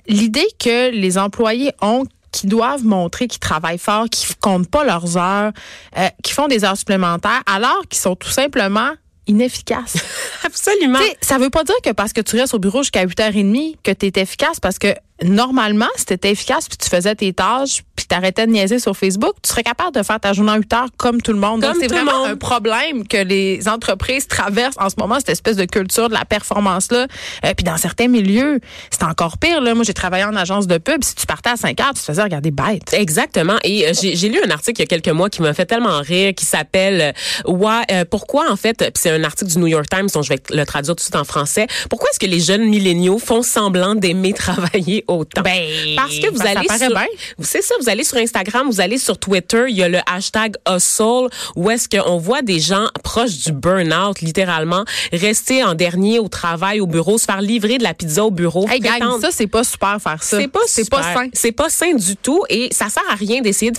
L'idée 0.08 0.48
que 0.60 0.92
les 0.92 1.18
employés 1.18 1.72
ont 1.82 2.06
qui 2.32 2.48
doivent 2.48 2.86
montrer 2.86 3.28
qu'ils 3.28 3.40
travaillent 3.40 3.78
fort, 3.78 4.06
qu'ils 4.10 4.36
comptent 4.38 4.70
pas 4.70 4.84
leurs 4.84 5.18
heures, 5.18 5.52
euh, 5.98 6.08
qu'ils 6.24 6.34
font 6.34 6.48
des 6.48 6.64
heures 6.64 6.78
supplémentaires, 6.78 7.44
alors 7.46 7.82
qu'ils 7.90 8.00
sont 8.00 8.16
tout 8.16 8.30
simplement 8.30 8.92
inefficaces. 9.28 9.98
Absolument. 10.46 11.00
Ça 11.22 11.38
veut 11.38 11.50
pas 11.50 11.64
dire 11.64 11.76
que 11.84 11.92
parce 11.92 12.14
que 12.14 12.22
tu 12.22 12.38
restes 12.38 12.54
au 12.54 12.60
bureau 12.60 12.84
jusqu'à 12.84 13.06
8h30 13.06 13.76
que 13.84 13.92
tu 13.92 14.06
es 14.08 14.22
efficace 14.22 14.60
parce 14.60 14.80
que 14.80 14.96
normalement, 15.24 15.88
si 15.96 16.06
tu 16.06 16.14
étais 16.14 16.32
efficace 16.32 16.68
puis 16.68 16.78
tu 16.78 16.90
faisais 16.90 17.16
tes 17.16 17.34
tâches 17.34 17.82
puis 17.96 18.06
tu 18.08 18.16
arrêtais 18.16 18.48
de 18.48 18.52
niaiser 18.52 18.80
sur 18.80 18.96
Facebook, 18.98 19.34
tu 19.42 19.50
serais 19.50 19.64
capable 19.64 19.94
de 19.96 20.04
faire 20.04 20.20
ta 20.20 20.34
journée 20.34 20.52
en 20.52 20.58
8 20.58 20.74
heures 20.74 20.90
comme 20.98 21.22
tout 21.22 21.34
le 21.34 21.40
monde. 21.40 21.62
Comme 21.62 21.74
Donc, 21.74 21.82
c'est 21.82 21.88
vraiment 21.88 22.20
monde. 22.20 22.32
un 22.32 22.36
problème 22.36 23.08
que 23.08 23.18
les 23.18 23.68
entreprises 23.68 24.28
traversent 24.28 24.78
en 24.80 24.90
ce 24.90 24.96
moment, 24.98 25.16
cette 25.16 25.30
espèce 25.30 25.56
de 25.56 25.66
culture 25.66 26.10
de 26.10 26.14
la 26.14 26.26
performance-là. 26.26 27.08
Euh, 27.46 27.54
puis 27.56 27.64
dans 27.64 27.78
certains 27.78 28.08
milieux, 28.08 28.60
c'est 28.90 29.04
encore 29.04 29.38
pire. 29.38 29.62
Là. 29.62 29.76
Moi, 29.76 29.84
j'ai 29.84 29.94
travaillé 29.94 30.24
en 30.24 30.36
agence 30.36 30.68
de 30.68 30.78
pub. 30.78 31.04
Si 31.04 31.16
tu 31.16 31.26
partais 31.26 31.52
à 31.52 31.56
5 31.56 31.80
heures, 31.80 31.94
tu 31.94 32.02
te 32.02 32.06
faisais 32.06 32.24
regarder 32.24 32.52
bête. 32.52 32.94
Exactement. 32.94 33.58
Et 33.64 33.88
euh, 33.88 33.94
j'ai 33.94 34.30
lu 34.30 34.40
un 34.46 34.50
article 34.50 34.82
il 34.82 34.84
y 34.84 34.86
a 34.86 34.88
quelques 34.88 35.16
mois 35.16 35.30
qui 35.30 35.42
m'a 35.42 35.54
fait 35.54 35.66
tellement 35.66 36.00
rire, 36.02 36.34
qui 36.36 36.46
s'appelle 36.46 37.14
euh, 37.48 37.52
Ouais, 37.52 37.84
euh, 37.92 38.06
pourquoi 38.10 38.52
en 38.52 38.56
fait, 38.56 38.92
c'est 38.96 39.12
un 39.12 39.24
article 39.24 39.52
du 39.52 39.60
New 39.60 39.68
York 39.68 39.88
Times 39.90 40.08
dont 40.14 40.22
je 40.22 40.30
vais 40.30 40.42
le 40.50 40.66
traduire 40.66 40.96
tout 40.96 40.98
de 40.98 41.02
suite 41.02 41.16
en 41.16 41.24
français. 41.24 41.68
Pourquoi 41.90 42.10
est-ce 42.10 42.20
que 42.20 42.26
les 42.26 42.40
jeunes 42.40 42.66
milléniaux 42.66 43.20
font 43.20 43.44
semblant 43.44 43.96
d'aimer 43.96 44.34
travailler 44.42 45.04
autant? 45.12 45.42
Ben, 45.42 45.96
Parce 45.96 46.18
que 46.18 46.30
vous 46.30 46.40
ben, 46.40 46.58
allez 46.58 46.68
sur, 46.68 47.00
c'est 47.40 47.62
ça, 47.62 47.76
vous 47.80 47.90
allez 47.90 48.04
sur 48.04 48.18
Instagram, 48.18 48.68
vous 48.70 48.82
allez 48.82 48.98
sur 48.98 49.18
Twitter, 49.18 49.66
il 49.70 49.78
y 49.78 49.84
a 49.84 49.90
le 49.90 50.00
hashtag 50.06 50.56
hustle 50.68 51.30
où 51.56 51.70
est-ce 51.70 51.88
qu'on 51.90 52.18
voit 52.18 52.42
des 52.42 52.60
gens 52.60 52.88
proches 53.04 53.38
du 53.38 53.52
burn-out, 53.52 54.22
littéralement, 54.22 54.86
rester 55.12 55.64
en 55.64 55.76
dernier 55.76 56.20
au 56.20 56.28
travail, 56.28 56.80
au 56.82 56.88
bureau, 56.88 57.18
se 57.18 57.26
faire 57.26 57.42
livrer 57.42 57.78
de 57.78 57.84
la 57.84 57.94
pizza 57.94 58.24
au 58.26 58.32
bureau. 58.32 58.68
Hey, 58.70 58.80
gang, 58.80 59.20
ça, 59.22 59.30
c'est 59.32 59.48
pas 59.48 59.64
super 59.64 60.02
faire 60.02 60.24
ça. 60.24 60.38
c'est 60.38 60.48
pas 60.48 60.60
C'est 60.68 60.90
pas 60.90 61.04
sain. 61.04 61.28
C'est 61.34 61.52
pas 61.52 61.70
sain 61.70 61.94
du 61.94 62.16
tout 62.16 62.44
et 62.50 62.70
ça 62.72 62.90
sert 62.90 63.04
à 63.10 63.16
rien 63.16 63.42
d'essayer 63.42 63.72
de 63.72 63.78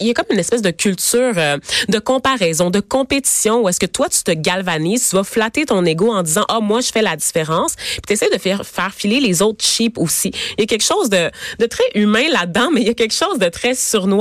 il 0.00 0.06
y 0.06 0.10
a 0.10 0.14
comme 0.14 0.26
une 0.30 0.38
espèce 0.38 0.62
de 0.62 0.70
culture 0.70 1.32
euh, 1.36 1.58
de 1.88 1.98
comparaison, 1.98 2.70
de 2.70 2.80
compétition 2.80 3.62
où 3.62 3.68
est-ce 3.68 3.80
que 3.80 3.86
toi 3.86 4.08
tu 4.08 4.22
te 4.22 4.32
galvanises, 4.32 5.08
tu 5.10 5.16
vas 5.16 5.24
flatter 5.24 5.66
ton 5.66 5.84
ego 5.84 6.10
en 6.10 6.22
disant 6.22 6.44
"Ah 6.48 6.60
moi 6.60 6.80
je 6.80 6.90
fais 6.90 7.02
la 7.02 7.16
différence." 7.16 7.74
Puis 7.76 8.00
tu 8.06 8.12
essaies 8.14 8.30
de 8.32 8.38
faire 8.38 8.66
faire 8.66 8.92
filer 8.94 9.20
les 9.20 9.42
autres 9.42 9.64
cheap 9.64 9.98
aussi. 9.98 10.32
Il 10.58 10.61
y 10.62 10.64
a 10.64 10.66
quelque 10.66 10.84
chose 10.84 11.08
de 11.10 11.30
de 11.58 11.66
très 11.66 11.84
humain 11.94 12.28
là-dedans, 12.30 12.70
mais 12.72 12.80
il 12.82 12.86
y 12.86 12.90
a 12.90 12.94
quelque 12.94 13.14
chose 13.14 13.38
de 13.38 13.48
très 13.48 13.74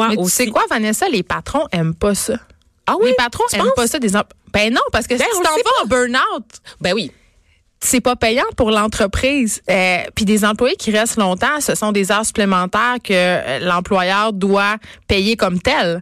Mais 0.09 0.15
tu 0.15 0.21
aussi. 0.21 0.35
sais 0.35 0.47
quoi, 0.47 0.63
Vanessa, 0.69 1.07
les 1.09 1.23
patrons 1.23 1.65
aiment 1.71 1.95
pas 1.95 2.15
ça. 2.15 2.35
Ah 2.87 2.95
oui, 2.99 3.09
les 3.09 3.13
patrons 3.15 3.43
aiment 3.53 3.61
penses? 3.65 3.73
pas 3.75 3.87
ça 3.87 3.99
des 3.99 4.15
Ben 4.53 4.73
non, 4.73 4.81
parce 4.91 5.07
que 5.07 5.15
Ben, 5.15 5.25
si 5.31 5.37
tu 5.39 5.43
t'en 5.43 5.51
vas 5.55 5.83
en 5.83 5.85
burn-out, 5.87 6.45
Ben 6.81 6.93
oui. 6.93 7.11
c'est 7.79 8.01
pas 8.01 8.15
payant 8.15 8.43
pour 8.57 8.71
l'entreprise. 8.71 9.61
Euh, 9.69 9.99
Puis 10.15 10.25
des 10.25 10.43
employés 10.45 10.75
qui 10.75 10.91
restent 10.91 11.17
longtemps, 11.17 11.61
ce 11.61 11.75
sont 11.75 11.91
des 11.91 12.11
heures 12.11 12.25
supplémentaires 12.25 12.97
que 13.03 13.13
euh, 13.13 13.59
l'employeur 13.59 14.33
doit 14.33 14.77
payer 15.07 15.35
comme 15.37 15.59
tel. 15.61 16.01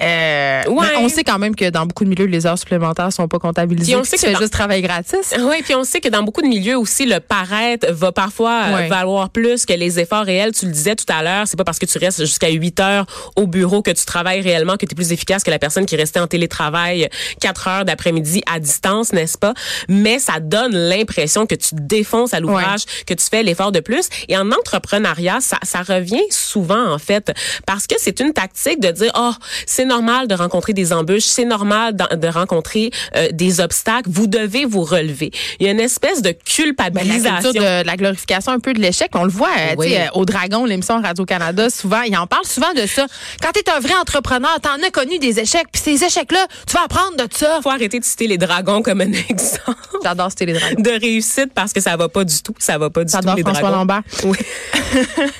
Euh, 0.00 0.62
Ouais. 0.68 0.86
mais 0.96 0.96
On 1.04 1.08
sait 1.08 1.24
quand 1.24 1.38
même 1.38 1.54
que 1.56 1.68
dans 1.70 1.86
beaucoup 1.86 2.04
de 2.04 2.10
milieux, 2.10 2.26
les 2.26 2.46
heures 2.46 2.58
supplémentaires 2.58 3.12
sont 3.12 3.28
pas 3.28 3.38
comptabilisées. 3.38 3.92
Puis 3.92 4.00
on 4.00 4.04
sait 4.04 4.16
que 4.16 4.26
fais 4.26 4.32
dans- 4.32 4.38
juste 4.40 4.52
travail 4.52 4.82
gratis. 4.82 5.34
Oui, 5.40 5.62
puis 5.62 5.74
on 5.74 5.84
sait 5.84 6.00
que 6.00 6.08
dans 6.08 6.22
beaucoup 6.22 6.42
de 6.42 6.46
milieux 6.46 6.76
aussi, 6.78 7.06
le 7.06 7.20
paraître 7.20 7.90
va 7.92 8.12
parfois 8.12 8.62
euh, 8.66 8.74
Ouais. 8.76 8.88
valoir 8.88 9.30
plus 9.30 9.66
que 9.66 9.72
les 9.72 9.98
efforts 9.98 10.24
réels. 10.24 10.52
Tu 10.52 10.66
le 10.66 10.72
disais 10.72 10.94
tout 10.96 11.04
à 11.08 11.22
l'heure, 11.22 11.46
c'est 11.46 11.56
pas 11.56 11.64
parce 11.64 11.78
que 11.78 11.86
tu 11.86 11.98
restes 11.98 12.20
jusqu'à 12.20 12.48
8 12.48 12.78
heures 12.80 13.06
au 13.36 13.46
bureau 13.46 13.82
que 13.82 13.90
tu 13.90 14.04
travailles 14.04 14.40
réellement 14.40 14.76
que 14.76 14.86
tu 14.86 14.92
es 14.92 14.94
plus 14.94 15.12
efficace 15.12 15.42
que 15.42 15.50
la 15.50 15.58
personne 15.58 15.86
qui 15.86 15.96
restait 15.96 16.20
en 16.20 16.26
télétravail 16.26 17.08
4 17.40 17.68
heures 17.68 17.84
d'après-midi 17.84 18.42
à 18.52 18.58
distance, 18.60 19.12
n'est-ce 19.12 19.38
pas? 19.38 19.54
Mais 19.88 20.18
ça 20.18 20.40
donne 20.40 20.74
l'impression 20.76 21.46
que 21.46 21.54
tu 21.54 21.74
défonces 21.74 22.34
à 22.34 22.40
l'ouvrage, 22.40 22.82
que 23.06 23.14
tu 23.14 23.24
fais 23.30 23.42
l'effort 23.42 23.72
de 23.72 23.80
plus. 23.80 24.08
Et 24.28 24.36
en 24.36 24.50
entrepreneuriat, 24.50 25.38
ça, 25.40 25.58
ça 25.62 25.82
revient 25.82 26.22
souvent, 26.30 26.92
en 26.92 26.98
fait, 26.98 27.32
parce 27.66 27.86
que 27.86 27.94
c'est 27.98 28.20
une 28.20 28.32
tactique 28.32 28.80
de 28.80 28.90
dire, 28.90 29.12
oh, 29.16 29.32
c'est 29.66 29.84
normal 29.90 30.26
de 30.28 30.34
rencontrer 30.34 30.72
des 30.72 30.92
embûches, 30.92 31.24
c'est 31.24 31.44
normal 31.44 31.94
de, 31.96 32.16
de 32.16 32.28
rencontrer 32.28 32.90
euh, 33.16 33.28
des 33.32 33.60
obstacles, 33.60 34.08
vous 34.08 34.26
devez 34.26 34.64
vous 34.64 34.82
relever. 34.84 35.30
Il 35.58 35.66
y 35.66 35.68
a 35.68 35.72
une 35.72 35.80
espèce 35.80 36.22
de 36.22 36.30
Ben, 36.30 36.36
la 36.36 36.64
culpabilisation. 36.64 37.50
de, 37.52 37.58
de 37.82 37.86
la 37.86 37.96
glorification 37.96 38.52
un 38.52 38.60
peu 38.60 38.72
de 38.72 38.80
l'échec, 38.80 39.10
on 39.14 39.24
le 39.24 39.30
voit 39.30 39.48
euh, 39.58 39.74
Oui. 39.76 39.88
tu 39.90 39.96
euh, 39.96 40.06
au 40.14 40.24
Dragon, 40.24 40.64
l'émission 40.64 41.00
Radio-Canada, 41.02 41.68
souvent, 41.70 42.02
ils 42.02 42.16
en 42.16 42.26
parlent 42.26 42.44
souvent 42.46 42.72
de 42.74 42.86
ça. 42.86 43.06
Quand 43.42 43.50
tu 43.52 43.60
es 43.60 43.70
un 43.70 43.80
vrai 43.80 43.94
entrepreneur, 44.00 44.56
t'en 44.62 44.74
as 44.86 44.90
connu 44.90 45.18
des 45.18 45.40
échecs, 45.40 45.66
puis 45.72 45.82
ces 45.82 46.04
échecs-là, 46.04 46.46
tu 46.66 46.74
vas 46.74 46.84
apprendre 46.84 47.16
de 47.16 47.26
ça. 47.34 47.58
faut 47.62 47.70
arrêter 47.70 47.98
de 48.00 48.04
citer 48.04 48.26
les 48.28 48.38
dragons 48.38 48.82
comme 48.82 49.00
un 49.00 49.12
exemple 49.28 49.74
J'adore 50.04 50.30
citer 50.30 50.46
les 50.46 50.52
dragons. 50.54 50.80
de 50.80 50.90
réussite 51.00 51.52
parce 51.54 51.72
que 51.72 51.80
ça 51.80 51.96
va 51.96 52.08
pas 52.08 52.24
du 52.24 52.40
tout. 52.42 52.54
Ça 52.58 52.78
va 52.78 52.88
pas 52.90 53.04
du 53.04 53.10
tout, 53.12 53.18
J'adore 53.18 53.34
les 53.36 53.42
François 53.42 53.62
dragons. 53.70 53.78
Lambert. 53.78 54.02
Oui. 54.24 54.38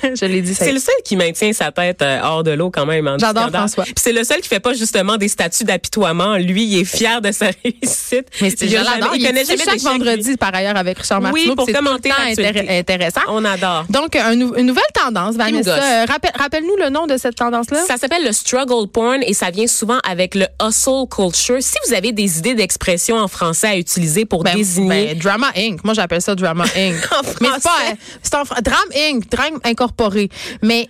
Je 0.03 0.25
l'ai 0.25 0.41
dit, 0.41 0.53
C'est 0.53 0.71
le 0.71 0.79
seul 0.79 0.93
qui 1.05 1.15
maintient 1.15 1.53
sa 1.53 1.71
tête 1.71 2.01
euh, 2.01 2.19
hors 2.23 2.43
de 2.43 2.51
l'eau 2.51 2.69
quand 2.69 2.85
même. 2.85 3.07
en 3.07 3.17
J'adore. 3.17 3.49
François. 3.49 3.83
Puis 3.85 3.93
c'est 3.97 4.13
le 4.13 4.23
seul 4.23 4.40
qui 4.41 4.49
fait 4.49 4.59
pas 4.59 4.73
justement 4.73 5.17
des 5.17 5.27
statuts 5.27 5.63
d'apitoiement. 5.63 6.35
Lui, 6.37 6.63
il 6.65 6.79
est 6.79 6.85
fier 6.85 7.21
de 7.21 7.31
sa 7.31 7.45
réussite. 7.63 8.25
Mais 8.41 8.49
c'est 8.49 8.65
il, 8.65 8.69
jamais- 8.71 8.83
l'adore. 8.83 9.11
il 9.15 9.21
Il 9.21 9.27
connaît 9.27 9.45
jamais 9.45 9.63
chaque 9.63 9.79
vendredi, 9.79 10.35
par 10.37 10.53
ailleurs, 10.53 10.75
avec 10.75 10.97
Richard 10.99 11.21
Martineau. 11.21 11.51
Oui, 11.51 11.55
pour 11.55 11.65
commenter 11.71 12.09
intér- 12.09 12.79
intéressant. 12.79 13.21
On 13.29 13.43
adore. 13.45 13.85
Donc, 13.89 14.15
un 14.15 14.35
nou- 14.35 14.53
une 14.57 14.65
nouvelle 14.65 14.83
tendance, 14.93 15.35
Vanessa. 15.35 15.75
Euh, 15.75 16.05
rappelle- 16.05 16.31
Rappelle-nous 16.35 16.75
le 16.77 16.89
nom 16.89 17.07
de 17.07 17.17
cette 17.17 17.35
tendance-là. 17.35 17.85
Ça 17.85 17.97
s'appelle 17.97 18.23
le 18.25 18.31
struggle 18.31 18.87
porn 18.87 19.21
et 19.25 19.33
ça 19.33 19.51
vient 19.51 19.67
souvent 19.67 19.99
avec 20.09 20.35
le 20.35 20.47
hustle 20.61 21.07
culture. 21.09 21.57
Si 21.61 21.75
vous 21.87 21.93
avez 21.93 22.11
des 22.11 22.39
idées 22.39 22.55
d'expression 22.55 23.17
en 23.17 23.27
français 23.27 23.67
à 23.67 23.77
utiliser 23.77 24.25
pour 24.25 24.43
Ben, 24.43 24.55
désigner 24.55 25.07
ben, 25.13 25.17
Drama 25.19 25.47
Inc. 25.55 25.83
Moi, 25.83 25.93
j'appelle 25.93 26.21
ça 26.21 26.35
Drama 26.35 26.63
Inc. 26.75 26.95
En 27.11 27.21
Mais 27.21 27.27
c'est 27.31 27.39
pas, 27.39 27.59
français. 27.59 27.97
c'est 28.23 28.35
en 28.35 28.43
Drame 28.61 28.89
Inc. 28.95 29.29
Drame 29.29 29.59
incorporé. 29.63 30.29
Mais, 30.61 30.87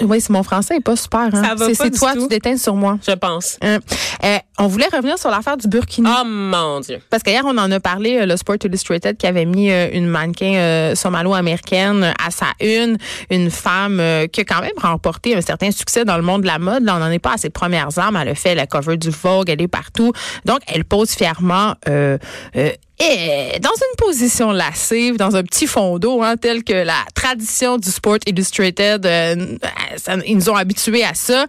oui, 0.00 0.20
c'est 0.20 0.30
mon 0.30 0.42
français 0.42 0.76
est 0.76 0.80
pas 0.80 0.96
super. 0.96 1.20
Hein? 1.20 1.30
Ça 1.42 1.54
va 1.54 1.66
C'est 1.66 1.76
pas 1.78 1.84
c'est 1.84 1.90
du 1.90 1.98
toi, 1.98 2.12
tout. 2.14 2.22
tu 2.22 2.28
déteins 2.28 2.56
sur 2.56 2.74
moi. 2.74 2.98
je 3.06 3.12
pense. 3.12 3.58
Hein. 3.62 3.78
Euh, 4.24 4.38
on 4.58 4.66
voulait 4.66 4.88
revenir 4.92 5.18
sur 5.18 5.30
l'affaire 5.30 5.56
du 5.56 5.68
Burkini. 5.68 6.08
Oh 6.10 6.24
mon 6.24 6.80
Dieu. 6.80 7.00
Parce 7.10 7.22
qu'hier, 7.22 7.42
on 7.44 7.56
en 7.58 7.70
a 7.70 7.80
parlé, 7.80 8.18
euh, 8.18 8.26
le 8.26 8.36
Sport 8.36 8.56
Illustrated 8.64 9.16
qui 9.16 9.26
avait 9.26 9.44
mis 9.44 9.70
euh, 9.70 9.88
une 9.92 10.06
mannequin 10.06 10.54
euh, 10.54 10.94
somalo-américaine 10.94 12.14
à 12.24 12.30
sa 12.30 12.46
une, 12.60 12.96
une 13.30 13.50
femme 13.50 14.00
qui 14.32 14.40
a 14.40 14.44
quand 14.44 14.60
même 14.60 14.70
remporté 14.80 15.34
un 15.36 15.40
certain 15.40 15.70
succès 15.70 16.04
dans 16.04 16.16
le 16.16 16.22
monde 16.22 16.42
de 16.42 16.46
la 16.46 16.58
mode. 16.58 16.84
Là, 16.84 16.96
on 16.96 17.00
n'en 17.00 17.10
est 17.10 17.18
pas 17.18 17.34
à 17.34 17.36
ses 17.38 17.50
premières 17.50 17.98
armes. 17.98 18.16
Elle 18.16 18.28
a 18.28 18.34
fait 18.34 18.54
la 18.54 18.66
cover 18.66 18.96
du 18.96 19.10
Vogue, 19.10 19.50
elle 19.50 19.62
est 19.62 19.68
partout. 19.68 20.12
Donc, 20.44 20.60
elle 20.66 20.84
pose 20.84 21.10
fièrement 21.10 21.74
euh, 21.88 22.18
euh, 22.56 22.70
et 23.02 23.58
dans 23.60 23.70
une 23.70 23.96
position 24.06 24.52
lascive, 24.52 25.16
dans 25.16 25.34
un 25.36 25.42
petit 25.42 25.66
fond 25.66 25.98
d'eau, 25.98 26.22
hein, 26.22 26.36
tel 26.36 26.62
que 26.64 26.72
la 26.72 26.94
tradition 27.14 27.76
du 27.78 27.90
Sport 27.90 28.18
Illustrated, 28.26 29.04
euh, 29.06 29.56
ça- 29.96 30.16
ils 30.26 30.36
nous 30.36 30.48
ont 30.50 30.56
habitués 30.56 31.04
à 31.04 31.14
ça. 31.14 31.46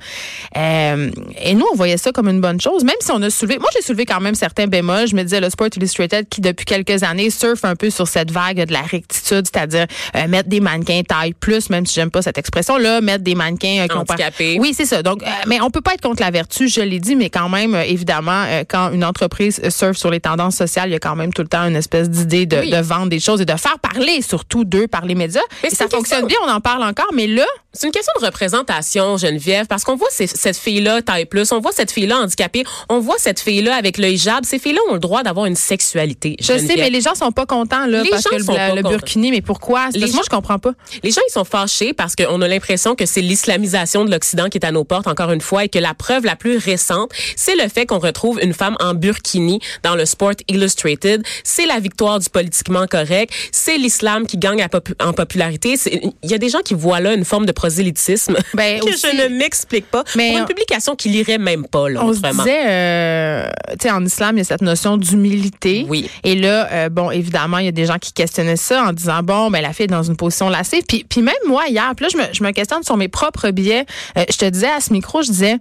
Euh, 0.58 1.10
et 1.42 1.54
nous, 1.54 1.66
on 1.72 1.76
voyait 1.76 1.98
ça 1.98 2.12
comme 2.12 2.28
une 2.30 2.42
bonne 2.42 2.60
chose, 2.60 2.84
même 2.84 2.96
si 3.00 3.12
on 3.12 3.22
a 3.22 3.30
soulevé. 3.30 3.58
Moi, 3.60 3.70
j'ai 3.74 3.82
soulevé 3.82 4.06
quand 4.06 4.20
même 4.20 4.36
certains 4.36 4.68
bémols. 4.68 5.08
Je 5.08 5.16
me 5.16 5.24
disais, 5.24 5.40
le 5.40 5.50
Sport 5.50 5.70
Illustrated, 5.76 6.28
qui 6.30 6.42
depuis 6.42 6.66
quelques 6.66 7.04
années 7.04 7.30
surfe 7.30 7.66
un 7.66 7.76
peu 7.76 7.90
sur 7.90 8.08
cette 8.08 8.32
vague 8.32 8.64
de 8.66 8.74
la 8.74 8.82
rectitude, 8.82 9.46
c'est-à-dire 9.52 9.86
euh, 10.16 10.28
mettre 10.28 10.50
des 10.50 10.60
mannequins 10.60 11.02
taille 11.08 11.34
plus, 11.34 11.70
même 11.70 11.86
si 11.86 11.96
j'aime 11.96 12.12
pas 12.12 12.22
cette 12.22 12.38
expression-là, 12.38 13.02
mettre 13.02 13.24
des 13.24 13.36
mannequins 13.36 13.86
euh, 13.90 13.94
Handicapés. 13.96 14.58
Oui, 14.60 14.74
c'est 14.76 14.86
ça. 14.86 15.04
Donc, 15.04 15.22
euh, 15.24 15.28
mais 15.48 15.62
on 15.62 15.70
peut 15.70 15.82
pas 15.82 15.94
être 15.94 16.02
contre 16.02 16.22
la 16.22 16.32
vertu, 16.32 16.68
je 16.68 16.82
l'ai 16.82 17.00
dit, 17.00 17.16
mais 17.16 17.30
quand 17.30 17.50
même, 17.50 17.76
euh, 17.76 17.84
évidemment, 17.84 18.44
euh, 18.48 18.64
quand 18.68 18.92
une 18.92 19.04
entreprise 19.06 19.62
surfe 19.70 19.98
sur 19.98 20.10
les 20.10 20.20
tendances 20.20 20.56
sociales, 20.56 20.90
il 20.90 20.94
y 20.94 20.96
a 20.96 21.00
quand 21.00 21.16
même 21.16 21.34
tout 21.34 21.43
le 21.44 21.48
temps 21.48 21.64
une 21.68 21.76
espèce 21.76 22.10
d'idée 22.10 22.46
de, 22.46 22.58
Oui. 22.58 22.70
de 22.72 22.78
vendre 22.78 23.08
des 23.10 23.20
choses 23.20 23.40
et 23.42 23.46
de 23.46 23.56
faire 23.56 23.78
parler 23.80 24.22
surtout 24.22 24.64
d'eux 24.66 24.88
par 24.88 25.06
les 25.06 25.16
médias. 25.16 25.42
Mais 25.62 25.70
et 25.70 25.76
ça 25.76 25.88
fonctionne 25.88 26.26
bien, 26.26 26.38
on 26.46 26.50
en 26.50 26.60
parle 26.60 26.84
encore, 26.84 27.12
mais 27.14 27.28
là, 27.28 27.46
C'est 27.76 27.88
une 27.88 27.92
question 27.92 28.14
de 28.22 28.26
représentation, 28.28 29.18
Geneviève, 29.18 29.66
parce 29.66 29.84
qu'on 29.84 29.96
voit 29.96 30.08
ces- 30.12 30.28
cette 30.28 30.58
fille-là 30.58 31.02
taille 31.02 31.26
plus, 31.26 31.52
on 31.52 31.60
voit 31.60 31.72
cette 31.72 31.92
fille-là 31.92 32.18
handicapée, 32.20 32.64
on 32.88 33.00
voit 33.00 33.16
cette 33.18 33.40
fille-là 33.40 33.76
avec 33.76 33.98
le 33.98 34.10
hijab. 34.10 34.46
Ces 34.46 34.60
filles-là 34.60 34.80
ont 34.92 34.94
le 34.94 35.00
droit 35.00 35.24
d'avoir 35.24 35.48
une 35.48 35.56
sexualité. 35.56 36.36
je 36.40 36.46
sais, 36.60 36.76
mais 36.78 36.92
les 36.92 37.02
gens 37.02 37.16
sont 37.16 37.32
pas 37.32 37.48
contents 37.48 37.88
là 37.88 38.04
Les 38.04 38.12
parce 38.12 38.22
gens 38.22 38.30
que 38.30 38.36
le, 38.36 38.44
sont 38.44 38.54
la- 38.54 38.70
pas 38.70 38.76
le 38.76 38.84
burkini, 38.84 39.32
mais 39.32 39.42
pourquoi? 39.42 39.90
Les 39.96 40.12
moi 40.12 40.22
je 40.24 40.30
comprends 40.30 40.60
pas. 40.60 40.74
Les 41.02 41.10
gens, 41.10 41.22
ils 41.28 41.32
sont 41.32 41.46
fâchés 41.46 41.94
parce 41.94 42.16
qu'on 42.16 42.40
a 42.44 42.48
l'impression 42.48 42.94
que 42.94 43.08
c'est 43.08 43.22
l'islamisation 43.22 44.06
de 44.06 44.12
l'Occident 44.12 44.50
qui 44.50 44.60
est 44.60 44.66
à 44.66 44.72
nos 44.72 44.84
portes, 44.84 45.08
encore 45.08 45.32
une 45.32 45.42
fois, 45.42 45.64
et 45.66 45.70
que 45.70 45.80
la 45.80 45.96
preuve 45.96 46.26
la 46.26 46.36
plus 46.36 46.58
récente, 46.58 47.10
c'est 47.36 47.56
le 47.56 47.68
fait 47.70 47.88
qu'on 47.88 47.98
retrouve 48.00 48.40
une 48.44 48.54
femme 48.54 48.78
en 48.82 48.94
burkini 48.94 49.60
dans 49.82 49.96
le 49.96 50.06
Sport 50.06 50.34
Illustrated. 50.48 51.24
C'est 51.44 51.66
la 51.66 51.80
victoire 51.80 52.20
du 52.20 52.30
politiquement 52.30 52.86
correct. 52.86 53.34
C'est 53.52 53.80
l'islam 53.80 54.28
qui 54.28 54.38
gagne 54.38 54.64
en 55.04 55.14
popularité. 55.14 55.74
Il 56.22 56.30
y 56.30 56.36
a 56.36 56.38
des 56.38 56.50
gens 56.50 56.62
qui 56.62 56.76
voient 56.76 57.00
là 57.00 57.16
une 57.16 57.26
forme 57.26 57.48
de 57.48 57.52
prosélytisme 57.68 58.36
Ben, 58.54 58.80
que 58.82 58.88
aussi- 58.90 59.08
je 59.12 59.24
ne 59.24 59.38
m'explique 59.38 59.86
pas. 59.90 60.04
Mais 60.16 60.30
pour 60.30 60.38
une 60.40 60.44
on- 60.44 60.48
publication 60.48 60.96
qui 60.96 61.10
lirait 61.10 61.38
même 61.38 61.66
pas, 61.66 61.90
là, 61.90 62.02
On 62.04 62.12
se 62.14 62.20
autrement. 62.20 62.44
disait, 62.44 62.64
euh, 62.68 63.50
tu 63.80 63.88
sais, 63.88 63.92
en 63.92 64.04
islam, 64.06 64.36
il 64.36 64.40
y 64.40 64.42
a 64.42 64.44
cette 64.44 64.62
notion 64.62 64.98
d'humilité. 64.98 65.86
Oui. 65.88 66.10
Et 66.24 66.36
là, 66.36 66.68
euh, 66.72 66.90
bon, 66.90 67.10
évidemment, 67.12 67.58
il 67.60 67.66
y 67.66 67.70
a 67.70 67.72
des 67.72 67.86
gens 67.86 67.98
qui 68.00 68.12
questionnaient 68.12 68.58
ça 68.58 68.84
en 68.84 68.92
disant, 68.94 69.22
bon, 69.24 69.50
ben 69.50 69.62
la 69.62 69.72
fille 69.74 69.86
est 69.86 69.88
dans 69.88 70.04
une 70.04 70.18
position 70.18 70.50
lascive. 70.50 70.84
Puis, 70.88 71.06
puis 71.08 71.22
même 71.22 71.34
moi, 71.48 71.64
hier, 71.70 71.92
puis 71.96 72.06
là, 72.06 72.10
je 72.12 72.18
me, 72.18 72.24
je 72.34 72.44
me 72.44 72.52
questionne 72.52 72.84
sur 72.84 72.98
mes 72.98 73.08
propres 73.08 73.50
biais. 73.52 73.86
Euh, 74.18 74.24
je 74.30 74.38
te 74.38 74.46
disais 74.46 74.70
à 74.70 74.82
ce 74.82 74.92
micro, 74.92 75.22
je 75.22 75.32
disais, 75.32 75.56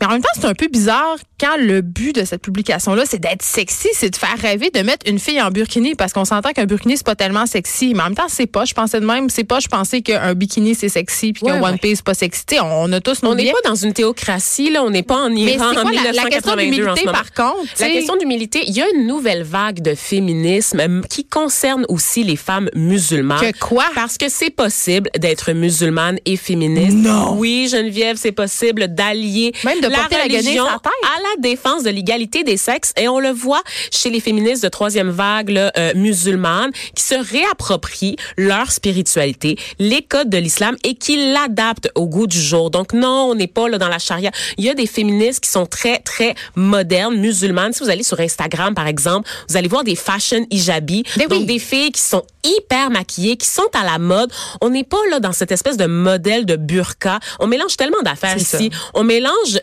mais 0.00 0.06
en 0.06 0.10
même 0.10 0.22
temps, 0.22 0.28
c'est 0.34 0.46
un 0.46 0.54
peu 0.54 0.68
bizarre 0.68 1.16
quand 1.40 1.56
le 1.58 1.80
but 1.80 2.14
de 2.14 2.24
cette 2.24 2.42
publication-là, 2.42 3.04
c'est 3.06 3.18
d'être 3.18 3.42
sexy, 3.42 3.88
c'est 3.92 4.10
de 4.10 4.16
faire 4.16 4.36
rêver, 4.38 4.70
de 4.70 4.80
mettre 4.80 5.08
une 5.08 5.18
fille 5.18 5.40
en 5.40 5.50
burkini, 5.50 5.94
parce 5.94 6.12
qu'on 6.12 6.24
s'entend 6.24 6.52
qu'un 6.52 6.66
burkini, 6.66 6.96
c'est 6.96 7.06
pas 7.06 7.14
tellement 7.14 7.46
sexy. 7.46 7.92
Mais 7.94 8.02
en 8.02 8.04
même 8.06 8.14
temps, 8.14 8.28
c'est 8.28 8.46
pas. 8.46 8.64
Je 8.64 8.74
pensais 8.74 9.00
de 9.00 9.06
même, 9.06 9.28
c'est 9.30 9.44
pas. 9.44 9.60
Je 9.60 9.68
pensais 9.68 10.02
qu'un 10.02 10.34
bikini, 10.34 10.74
c'est 10.74 10.88
sexy, 10.88 11.32
puis 11.32 11.42
qu'un 11.42 11.60
Ouais, 11.60 11.66
One 11.66 11.72
ouais. 11.72 11.78
Piece, 11.78 11.98
c'est 11.98 12.04
pas 12.04 12.14
sexy. 12.14 12.44
On, 12.62 12.92
a 12.92 13.00
tous 13.00 13.22
nos 13.22 13.30
On 13.30 13.34
n'est 13.34 13.50
pas 13.50 13.68
dans 13.68 13.74
une 13.74 13.92
théocratie, 13.92 14.70
là. 14.70 14.82
On 14.82 14.90
n'est 14.90 15.02
pas 15.02 15.16
en 15.16 15.30
Iran 15.30 15.70
c'est 15.72 15.78
en 15.78 15.82
quoi 15.82 15.92
la, 15.92 16.12
la 16.12 16.24
question 16.24 16.56
1982 16.56 16.88
en 16.90 16.94
d'humilité, 16.94 17.04
par 17.04 17.32
contre? 17.32 17.70
La 17.80 17.88
question 17.88 18.16
d'humilité, 18.16 18.62
il 18.66 18.74
y 18.76 18.82
a 18.82 18.86
une 18.94 19.06
nouvelle 19.06 19.42
vague 19.42 19.80
de 19.80 19.94
féminisme 19.94 21.02
qui 21.08 21.24
concerne 21.24 21.84
aussi 21.88 22.24
les 22.24 22.36
femmes 22.36 22.70
musulmanes. 22.74 23.40
Que 23.40 23.58
quoi? 23.58 23.84
Parce 23.94 24.18
que 24.18 24.28
c'est 24.28 24.50
possible 24.50 25.10
d'être 25.18 25.52
musulmane 25.52 26.18
et 26.24 26.36
féministe. 26.36 26.96
Non. 26.96 27.36
Oui, 27.36 27.68
Geneviève, 27.70 28.16
c'est 28.16 28.32
possible 28.32 28.88
d'allier 28.88 29.52
Même 29.64 29.80
de 29.80 29.85
porter 29.88 30.16
la 30.16 30.28
guenille 30.28 30.38
religion 30.38 30.64
sur 30.64 30.72
la 30.72 30.78
tête. 30.78 30.92
à 31.02 31.20
la 31.20 31.42
défense 31.48 31.82
de 31.82 31.90
l'égalité 31.90 32.44
des 32.44 32.56
sexes 32.56 32.92
et 32.96 33.08
on 33.08 33.18
le 33.18 33.30
voit 33.30 33.62
chez 33.90 34.10
les 34.10 34.20
féministes 34.20 34.62
de 34.62 34.68
troisième 34.68 35.10
vague 35.10 35.50
là, 35.50 35.72
euh, 35.76 35.92
musulmanes 35.94 36.70
qui 36.94 37.02
se 37.02 37.14
réapproprient 37.14 38.16
leur 38.36 38.70
spiritualité, 38.70 39.58
les 39.78 40.02
codes 40.02 40.30
de 40.30 40.38
l'islam 40.38 40.76
et 40.84 40.94
qui 40.94 41.32
l'adaptent 41.32 41.90
au 41.94 42.06
goût 42.06 42.26
du 42.26 42.40
jour. 42.40 42.70
Donc 42.70 42.92
non, 42.92 43.28
on 43.30 43.34
n'est 43.34 43.46
pas 43.46 43.68
là 43.68 43.78
dans 43.78 43.88
la 43.88 43.98
charia. 43.98 44.30
Il 44.58 44.64
y 44.64 44.70
a 44.70 44.74
des 44.74 44.86
féministes 44.86 45.40
qui 45.40 45.50
sont 45.50 45.66
très 45.66 45.98
très 46.00 46.34
modernes, 46.54 47.16
musulmanes. 47.16 47.72
Si 47.72 47.82
vous 47.82 47.90
allez 47.90 48.02
sur 48.02 48.20
Instagram 48.20 48.74
par 48.74 48.86
exemple, 48.86 49.28
vous 49.48 49.56
allez 49.56 49.68
voir 49.68 49.84
des 49.84 49.96
fashion 49.96 50.46
hijabi, 50.50 51.04
Mais 51.16 51.26
donc 51.26 51.40
oui. 51.40 51.46
des 51.46 51.58
filles 51.58 51.92
qui 51.92 52.00
sont 52.00 52.22
hyper 52.44 52.90
maquillées, 52.90 53.36
qui 53.36 53.48
sont 53.48 53.68
à 53.74 53.84
la 53.84 53.98
mode. 53.98 54.30
On 54.60 54.70
n'est 54.70 54.84
pas 54.84 54.98
là 55.10 55.20
dans 55.20 55.32
cette 55.32 55.50
espèce 55.52 55.76
de 55.76 55.86
modèle 55.86 56.46
de 56.46 56.56
burqa. 56.56 57.18
On 57.40 57.46
mélange 57.46 57.76
tellement 57.76 58.02
d'affaires 58.02 58.36
ici. 58.36 58.70
On 58.94 59.02
mélange 59.04 59.60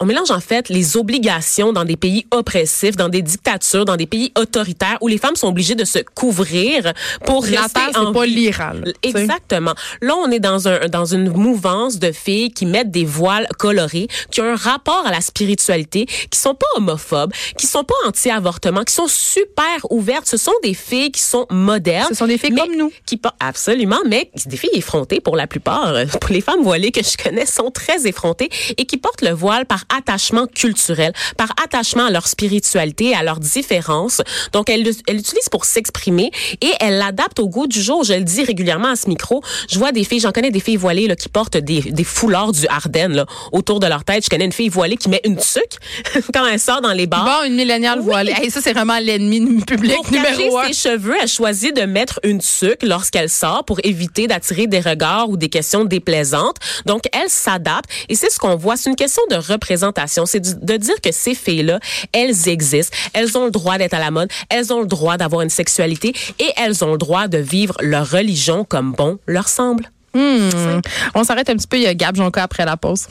on 0.00 0.06
mélange 0.06 0.30
en 0.30 0.40
fait 0.40 0.68
les 0.68 0.96
obligations 0.96 1.72
dans 1.72 1.84
des 1.84 1.96
pays 1.96 2.26
oppressifs, 2.30 2.96
dans 2.96 3.08
des 3.08 3.22
dictatures, 3.22 3.84
dans 3.84 3.96
des 3.96 4.06
pays 4.06 4.32
autoritaires 4.38 4.98
où 5.00 5.08
les 5.08 5.18
femmes 5.18 5.36
sont 5.36 5.48
obligées 5.48 5.74
de 5.74 5.84
se 5.84 5.98
couvrir 6.14 6.92
pour 7.24 7.44
La 7.46 7.62
rester 7.62 7.80
terre, 7.92 8.00
en 8.00 8.12
pas 8.12 8.26
sais. 8.26 8.92
Exactement. 9.02 9.74
Là, 10.00 10.14
on 10.16 10.30
est 10.30 10.40
dans 10.40 10.68
un 10.68 10.88
dans 10.88 11.04
une 11.04 11.30
mouvance 11.30 11.98
de 11.98 12.12
filles 12.12 12.52
qui 12.52 12.66
mettent 12.66 12.90
des 12.90 13.04
voiles 13.04 13.48
colorés, 13.58 14.08
qui 14.30 14.40
ont 14.40 14.44
un 14.44 14.56
rapport 14.56 15.04
à 15.06 15.10
la 15.10 15.20
spiritualité, 15.20 16.06
qui 16.30 16.38
sont 16.38 16.54
pas 16.54 16.66
homophobes, 16.76 17.32
qui 17.56 17.66
sont 17.66 17.84
pas 17.84 17.94
anti-avortement, 18.06 18.84
qui 18.84 18.94
sont 18.94 19.08
super 19.08 19.64
ouvertes. 19.90 20.26
Ce 20.26 20.36
sont 20.36 20.52
des 20.62 20.74
filles 20.74 21.10
qui 21.10 21.20
sont 21.20 21.46
modernes. 21.50 22.08
Ce 22.10 22.14
sont 22.14 22.26
des 22.26 22.38
filles 22.38 22.54
comme 22.54 22.76
nous. 22.76 22.92
Qui 23.06 23.18
absolument, 23.40 24.00
mais 24.06 24.30
des 24.46 24.56
filles 24.56 24.70
effrontées 24.74 25.20
pour 25.20 25.36
la 25.36 25.46
plupart. 25.46 25.94
Pour 26.20 26.32
les 26.32 26.40
femmes 26.40 26.62
voilées 26.62 26.92
que 26.92 27.02
je 27.02 27.16
connais, 27.16 27.46
sont 27.46 27.70
très 27.70 28.06
effrontées 28.06 28.48
et 28.76 28.86
qui 28.86 28.96
portent 28.96 29.22
le 29.24 29.30
voile 29.30 29.66
par 29.66 29.84
attachement 29.96 30.46
culturel, 30.46 31.12
par 31.36 31.50
attachement 31.62 32.06
à 32.06 32.10
leur 32.10 32.28
spiritualité, 32.28 33.14
à 33.14 33.22
leurs 33.22 33.40
différences. 33.40 34.22
Donc, 34.52 34.70
elles 34.70 34.82
l'utilisent 34.82 35.48
pour 35.50 35.64
s'exprimer 35.64 36.30
et 36.60 36.70
elles 36.80 36.98
l'adaptent 36.98 37.40
au 37.40 37.48
goût 37.48 37.66
du 37.66 37.80
jour. 37.82 38.04
Je 38.04 38.14
le 38.14 38.24
dis 38.24 38.44
régulièrement 38.44 38.88
à 38.88 38.96
ce 38.96 39.08
micro. 39.08 39.42
Je 39.68 39.78
vois 39.78 39.92
des 39.92 40.04
filles, 40.04 40.20
j'en 40.20 40.32
connais 40.32 40.50
des 40.50 40.60
filles 40.60 40.76
voilées 40.76 41.06
là, 41.06 41.16
qui 41.16 41.28
portent 41.28 41.56
des, 41.56 41.80
des 41.80 42.04
foulards 42.04 42.52
du 42.52 42.66
Ardennes 42.68 43.14
là, 43.14 43.26
autour 43.52 43.80
de 43.80 43.86
leur 43.86 44.04
tête. 44.04 44.24
Je 44.24 44.30
connais 44.30 44.44
une 44.44 44.52
fille 44.52 44.68
voilée 44.68 44.96
qui 44.96 45.08
met 45.08 45.20
une 45.24 45.36
tuque 45.36 45.78
quand 46.34 46.46
elle 46.46 46.60
sort 46.60 46.80
dans 46.80 46.92
les 46.92 47.06
bars. 47.06 47.24
Bon, 47.24 47.48
une 47.48 47.56
milléniale 47.56 48.00
voilée. 48.00 48.34
Hey, 48.36 48.50
ça, 48.50 48.60
c'est 48.62 48.72
vraiment 48.72 48.98
l'ennemi 48.98 49.62
public 49.64 49.96
Pour 49.96 50.10
cacher 50.10 50.36
numéro 50.36 50.58
un. 50.58 50.66
ses 50.68 50.90
cheveux, 50.90 51.14
elle 51.20 51.28
choisit 51.28 51.74
de 51.74 51.82
mettre 51.82 52.20
une 52.22 52.40
tuque 52.40 52.82
lorsqu'elle 52.82 53.30
sort 53.30 53.64
pour 53.64 53.80
éviter 53.84 54.26
d'attirer 54.26 54.66
des 54.66 54.80
regards 54.80 55.28
ou 55.28 55.36
des 55.36 55.48
questions 55.48 55.84
déplaisantes. 55.84 56.56
Donc, 56.86 57.02
elle 57.12 57.28
s'adapte 57.28 57.88
et 58.08 58.14
c'est 58.14 58.30
ce 58.30 58.38
qu'on 58.38 58.56
voit. 58.56 58.76
C'est 58.76 58.90
une 58.90 58.96
question 58.96 59.13
de 59.30 59.36
représentation. 59.36 60.26
C'est 60.26 60.40
de 60.40 60.76
dire 60.76 61.00
que 61.02 61.12
ces 61.12 61.34
filles-là, 61.34 61.80
elles 62.12 62.48
existent. 62.48 62.96
Elles 63.12 63.36
ont 63.36 63.44
le 63.46 63.50
droit 63.50 63.78
d'être 63.78 63.94
à 63.94 64.00
la 64.00 64.10
mode. 64.10 64.30
Elles 64.48 64.72
ont 64.72 64.80
le 64.80 64.86
droit 64.86 65.16
d'avoir 65.16 65.42
une 65.42 65.50
sexualité 65.50 66.14
et 66.38 66.50
elles 66.56 66.84
ont 66.84 66.92
le 66.92 66.98
droit 66.98 67.28
de 67.28 67.38
vivre 67.38 67.76
leur 67.80 68.10
religion 68.10 68.64
comme 68.64 68.92
bon 68.92 69.18
leur 69.26 69.48
semble. 69.48 69.90
Hmm. 70.14 70.80
On 71.14 71.24
s'arrête 71.24 71.50
un 71.50 71.56
petit 71.56 71.66
peu. 71.66 71.76
Il 71.76 71.82
y 71.82 71.86
a 71.86 71.94
Gab 71.94 72.16
Jonca 72.16 72.42
après 72.42 72.64
la 72.64 72.76
pause. 72.76 73.06